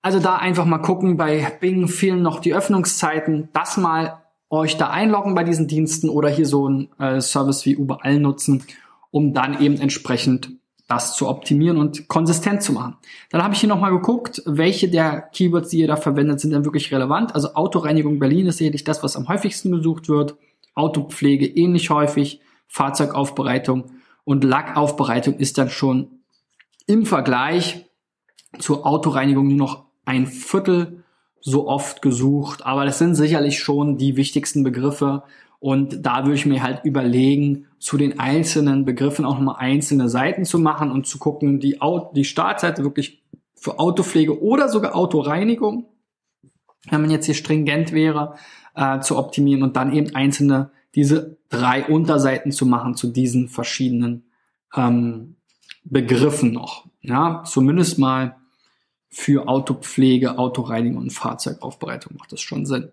Also 0.00 0.20
da 0.20 0.36
einfach 0.36 0.64
mal 0.64 0.78
gucken, 0.78 1.18
bei 1.18 1.52
Bing 1.60 1.86
fehlen 1.86 2.22
noch 2.22 2.40
die 2.40 2.54
Öffnungszeiten. 2.54 3.50
Das 3.52 3.76
mal 3.76 4.22
euch 4.48 4.78
da 4.78 4.88
einloggen 4.88 5.34
bei 5.34 5.44
diesen 5.44 5.68
Diensten 5.68 6.08
oder 6.08 6.30
hier 6.30 6.46
so 6.46 6.66
ein 6.66 6.88
äh, 6.98 7.20
Service 7.20 7.66
wie 7.66 7.72
überall 7.72 8.20
nutzen, 8.20 8.64
um 9.10 9.34
dann 9.34 9.60
eben 9.60 9.78
entsprechend 9.78 10.52
das 10.88 11.14
zu 11.14 11.28
optimieren 11.28 11.76
und 11.76 12.08
konsistent 12.08 12.62
zu 12.62 12.72
machen. 12.72 12.96
Dann 13.30 13.42
habe 13.42 13.52
ich 13.52 13.60
hier 13.60 13.68
nochmal 13.68 13.92
geguckt, 13.92 14.42
welche 14.46 14.88
der 14.88 15.20
Keywords, 15.20 15.68
die 15.68 15.80
ihr 15.80 15.86
da 15.86 15.96
verwendet, 15.96 16.40
sind 16.40 16.50
denn 16.52 16.64
wirklich 16.64 16.92
relevant. 16.92 17.34
Also 17.34 17.54
Autoreinigung 17.54 18.18
Berlin 18.18 18.46
ist 18.46 18.56
sicherlich 18.56 18.84
das, 18.84 19.02
was 19.02 19.14
am 19.14 19.28
häufigsten 19.28 19.70
gesucht 19.70 20.08
wird. 20.08 20.36
Autopflege 20.74 21.46
ähnlich 21.46 21.90
häufig. 21.90 22.40
Fahrzeugaufbereitung 22.68 23.92
und 24.24 24.44
Lackaufbereitung 24.44 25.34
ist 25.34 25.58
dann 25.58 25.70
schon 25.70 26.22
im 26.86 27.04
Vergleich 27.04 27.86
zur 28.58 28.86
Autoreinigung 28.86 29.48
nur 29.48 29.56
noch 29.56 29.84
ein 30.06 30.26
Viertel 30.26 31.04
so 31.40 31.68
oft 31.68 32.00
gesucht. 32.00 32.64
Aber 32.64 32.86
das 32.86 32.98
sind 32.98 33.14
sicherlich 33.14 33.58
schon 33.58 33.98
die 33.98 34.16
wichtigsten 34.16 34.64
Begriffe 34.64 35.22
und 35.60 36.06
da 36.06 36.24
würde 36.24 36.34
ich 36.34 36.46
mir 36.46 36.62
halt 36.62 36.84
überlegen, 36.84 37.66
zu 37.78 37.96
den 37.96 38.20
einzelnen 38.20 38.84
Begriffen 38.84 39.24
auch 39.24 39.34
nochmal 39.34 39.56
einzelne 39.58 40.08
Seiten 40.08 40.44
zu 40.44 40.58
machen 40.58 40.90
und 40.90 41.06
zu 41.06 41.18
gucken, 41.18 41.58
die, 41.58 41.78
die 42.14 42.24
Startseite 42.24 42.84
wirklich 42.84 43.22
für 43.54 43.78
Autopflege 43.78 44.40
oder 44.40 44.68
sogar 44.68 44.94
Autoreinigung, 44.94 45.86
wenn 46.88 47.00
man 47.00 47.10
jetzt 47.10 47.26
hier 47.26 47.34
stringent 47.34 47.92
wäre, 47.92 48.36
äh, 48.74 49.00
zu 49.00 49.18
optimieren 49.18 49.62
und 49.62 49.76
dann 49.76 49.92
eben 49.92 50.14
einzelne, 50.14 50.70
diese 50.94 51.38
drei 51.48 51.84
Unterseiten 51.86 52.52
zu 52.52 52.64
machen 52.66 52.94
zu 52.94 53.08
diesen 53.08 53.48
verschiedenen 53.48 54.30
ähm, 54.76 55.36
Begriffen 55.84 56.52
noch. 56.52 56.86
Ja, 57.02 57.42
zumindest 57.44 57.98
mal 57.98 58.36
für 59.08 59.48
Autopflege, 59.48 60.38
Autoreinigung 60.38 61.02
und 61.02 61.12
Fahrzeugaufbereitung 61.12 62.16
macht 62.16 62.32
das 62.32 62.40
schon 62.40 62.66
Sinn. 62.66 62.92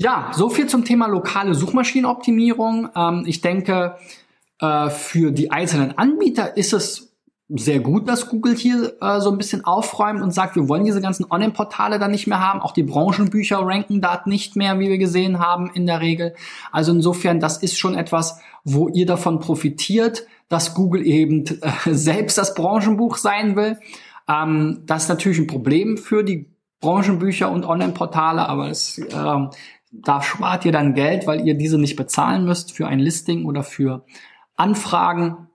Ja, 0.00 0.30
so 0.32 0.48
viel 0.48 0.68
zum 0.68 0.84
Thema 0.84 1.08
lokale 1.08 1.54
Suchmaschinenoptimierung. 1.54 2.88
Ähm, 2.94 3.24
ich 3.26 3.40
denke, 3.40 3.96
äh, 4.60 4.90
für 4.90 5.32
die 5.32 5.50
einzelnen 5.50 5.98
Anbieter 5.98 6.56
ist 6.56 6.72
es 6.72 7.08
sehr 7.48 7.80
gut, 7.80 8.06
dass 8.08 8.28
Google 8.28 8.54
hier 8.54 8.94
äh, 9.00 9.20
so 9.20 9.30
ein 9.30 9.38
bisschen 9.38 9.64
aufräumt 9.64 10.22
und 10.22 10.32
sagt, 10.32 10.54
wir 10.54 10.68
wollen 10.68 10.84
diese 10.84 11.00
ganzen 11.00 11.26
Online-Portale 11.28 11.98
dann 11.98 12.12
nicht 12.12 12.28
mehr 12.28 12.38
haben. 12.40 12.60
Auch 12.60 12.72
die 12.72 12.84
Branchenbücher 12.84 13.58
ranken 13.58 14.00
da 14.00 14.22
nicht 14.24 14.54
mehr, 14.54 14.78
wie 14.78 14.88
wir 14.88 14.98
gesehen 14.98 15.40
haben 15.40 15.68
in 15.74 15.86
der 15.86 16.00
Regel. 16.00 16.34
Also 16.70 16.92
insofern, 16.92 17.40
das 17.40 17.56
ist 17.56 17.76
schon 17.76 17.96
etwas, 17.96 18.40
wo 18.62 18.88
ihr 18.88 19.06
davon 19.06 19.40
profitiert, 19.40 20.26
dass 20.48 20.74
Google 20.74 21.04
eben 21.04 21.44
äh, 21.44 21.70
selbst 21.92 22.38
das 22.38 22.54
Branchenbuch 22.54 23.16
sein 23.16 23.56
will. 23.56 23.78
Ähm, 24.28 24.82
das 24.86 25.04
ist 25.04 25.08
natürlich 25.08 25.38
ein 25.38 25.48
Problem 25.48 25.96
für 25.96 26.22
die 26.22 26.46
Branchenbücher 26.80 27.50
und 27.50 27.64
Online-Portale, 27.64 28.48
aber 28.48 28.70
es, 28.70 28.98
äh, 28.98 29.48
da 29.90 30.22
spart 30.22 30.64
ihr 30.64 30.72
dann 30.72 30.94
Geld, 30.94 31.26
weil 31.26 31.46
ihr 31.46 31.54
diese 31.54 31.78
nicht 31.78 31.96
bezahlen 31.96 32.44
müsst 32.44 32.72
für 32.72 32.86
ein 32.86 32.98
Listing 32.98 33.46
oder 33.46 33.62
für 33.62 34.04
Anfragen. 34.56 35.48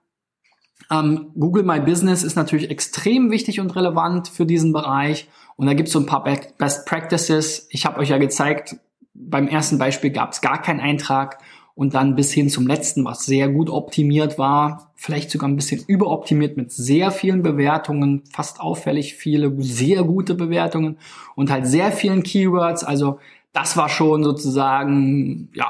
Ähm, 0.90 1.30
Google 1.38 1.62
My 1.62 1.80
Business 1.80 2.22
ist 2.22 2.36
natürlich 2.36 2.70
extrem 2.70 3.30
wichtig 3.30 3.60
und 3.60 3.74
relevant 3.76 4.28
für 4.28 4.46
diesen 4.46 4.72
Bereich. 4.72 5.28
Und 5.56 5.66
da 5.66 5.74
gibt 5.74 5.88
es 5.88 5.92
so 5.92 6.00
ein 6.00 6.06
paar 6.06 6.24
Best 6.24 6.86
Practices. 6.86 7.68
Ich 7.70 7.86
habe 7.86 7.98
euch 8.00 8.08
ja 8.08 8.18
gezeigt, 8.18 8.76
beim 9.14 9.46
ersten 9.46 9.78
Beispiel 9.78 10.10
gab 10.10 10.32
es 10.32 10.40
gar 10.40 10.60
keinen 10.60 10.80
Eintrag 10.80 11.38
und 11.76 11.94
dann 11.94 12.14
bis 12.14 12.32
hin 12.32 12.48
zum 12.48 12.66
letzten, 12.66 13.04
was 13.04 13.24
sehr 13.24 13.48
gut 13.48 13.68
optimiert 13.68 14.38
war, 14.38 14.92
vielleicht 14.94 15.30
sogar 15.30 15.48
ein 15.48 15.56
bisschen 15.56 15.82
überoptimiert 15.86 16.56
mit 16.56 16.72
sehr 16.72 17.10
vielen 17.10 17.42
Bewertungen, 17.42 18.22
fast 18.32 18.60
auffällig 18.60 19.14
viele 19.14 19.52
sehr 19.58 20.04
gute 20.04 20.34
Bewertungen 20.34 20.98
und 21.34 21.50
halt 21.50 21.66
sehr 21.66 21.90
vielen 21.92 22.22
Keywords. 22.22 22.84
Also 22.84 23.18
das 23.54 23.76
war 23.78 23.88
schon 23.88 24.22
sozusagen, 24.22 25.48
ja, 25.54 25.68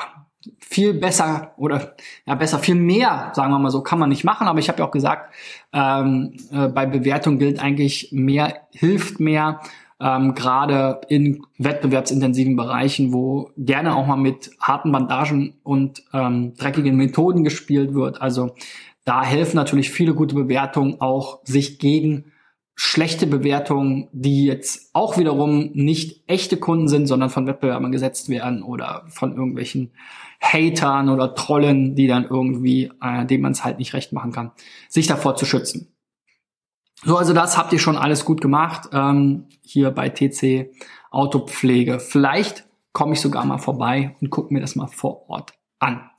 viel 0.61 0.95
besser 0.95 1.53
oder 1.57 1.95
ja 2.27 2.35
besser 2.35 2.59
viel 2.59 2.75
mehr, 2.75 3.31
sagen 3.35 3.53
wir 3.53 3.59
mal 3.59 3.71
so, 3.71 3.83
kann 3.83 3.99
man 3.99 4.09
nicht 4.09 4.25
machen. 4.25 4.49
Aber 4.49 4.59
ich 4.59 4.69
habe 4.69 4.81
ja 4.81 4.87
auch 4.87 4.91
gesagt, 4.91 5.33
ähm, 5.73 6.35
äh, 6.51 6.69
bei 6.69 6.87
Bewertung 6.87 7.39
gilt 7.39 7.61
eigentlich 7.61 8.09
mehr 8.13 8.63
hilft 8.71 9.21
mehr. 9.21 9.61
Ähm, 10.01 10.35
gerade 10.35 11.01
in 11.09 11.47
wettbewerbsintensiven 11.59 12.57
Bereichen, 12.57 13.13
wo 13.13 13.51
gerne 13.57 13.95
auch 13.95 14.07
mal 14.07 14.17
mit 14.17 14.51
harten 14.61 14.91
Bandagen 14.91 15.55
und 15.63 16.03
ähm, 16.13 16.55
dreckigen 16.57 16.97
Methoden 16.97 17.45
gespielt 17.45 17.95
wird. 17.95 18.21
Also 18.21 18.55
da 19.05 19.23
helfen 19.23 19.57
natürlich 19.57 19.91
viele 19.91 20.15
gute 20.15 20.35
Bewertungen 20.35 21.01
auch, 21.01 21.39
sich 21.45 21.79
gegen 21.79 22.33
schlechte 22.77 23.27
Bewertungen, 23.27 24.09
die 24.13 24.47
jetzt 24.47 24.91
auch 24.95 25.17
wiederum 25.17 25.71
nicht 25.75 26.25
echte 26.29 26.57
Kunden 26.57 26.89
sind, 26.89 27.07
sondern 27.07 27.31
von 27.31 27.47
Wettbewerbern 27.47 27.93
gesetzt 27.93 28.29
werden 28.29 28.63
oder 28.63 29.05
von 29.09 29.37
irgendwelchen 29.37 29.93
Hatern 30.41 31.09
oder 31.09 31.35
Trollen, 31.35 31.95
die 31.95 32.07
dann 32.07 32.25
irgendwie, 32.25 32.91
äh, 33.01 33.25
dem 33.27 33.43
man 33.43 33.53
es 33.53 33.65
halt 33.65 33.79
nicht 33.79 33.95
recht 33.95 34.13
machen 34.13 34.33
kann, 34.33 34.53
sich 34.89 35.07
davor 35.07 35.37
zu 35.37 35.47
schützen. 35.47 35.95
So, 37.05 37.17
also 37.17 37.33
das 37.33 37.57
habt 37.57 37.73
ihr 37.73 37.79
schon 37.79 37.97
alles 37.97 38.25
gut 38.25 38.41
gemacht 38.41 38.89
ähm, 38.93 39.47
hier 39.63 39.91
bei 39.91 40.09
TC 40.09 40.73
Autopflege. 41.11 42.01
Vielleicht 42.01 42.67
komme 42.93 43.13
ich 43.13 43.21
sogar 43.21 43.45
mal 43.45 43.59
vorbei 43.59 44.17
und 44.21 44.31
gucke 44.31 44.53
mir 44.53 44.61
das 44.61 44.75
mal 44.75 44.87
vor 44.87 45.29
Ort 45.29 45.53
an. 45.79 46.11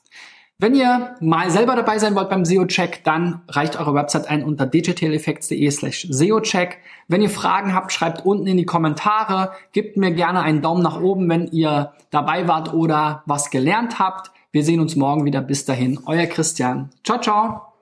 Wenn 0.58 0.74
ihr 0.74 1.16
mal 1.20 1.52
selber 1.52 1.76
dabei 1.76 2.00
sein 2.00 2.16
wollt 2.16 2.30
beim 2.30 2.46
SEO-Check, 2.46 3.04
dann 3.04 3.42
reicht 3.50 3.78
eure 3.78 3.94
Website 3.94 4.30
ein 4.30 4.42
unter 4.42 4.66
digitaleffects.de 4.66 5.70
slash 5.70 6.08
SEO-Check. 6.10 6.78
Wenn 7.10 7.22
ihr 7.22 7.30
Fragen 7.30 7.74
habt, 7.74 7.92
schreibt 7.92 8.26
unten 8.26 8.48
in 8.48 8.56
die 8.56 8.66
Kommentare. 8.66 9.52
Gebt 9.74 9.98
mir 9.98 10.12
gerne 10.12 10.42
einen 10.42 10.62
Daumen 10.62 10.82
nach 10.82 11.02
oben, 11.02 11.28
wenn 11.28 11.48
ihr 11.48 11.92
dabei 12.10 12.48
wart 12.48 12.74
oder 12.74 13.24
was 13.26 13.50
gelernt 13.50 14.00
habt. 14.00 14.32
Wir 14.54 14.64
sehen 14.64 14.80
uns 14.80 14.96
morgen 14.96 15.26
wieder. 15.26 15.42
Bis 15.42 15.66
dahin, 15.66 16.00
euer 16.06 16.26
Christian. 16.26 16.90
Ciao, 17.04 17.20
ciao. 17.20 17.75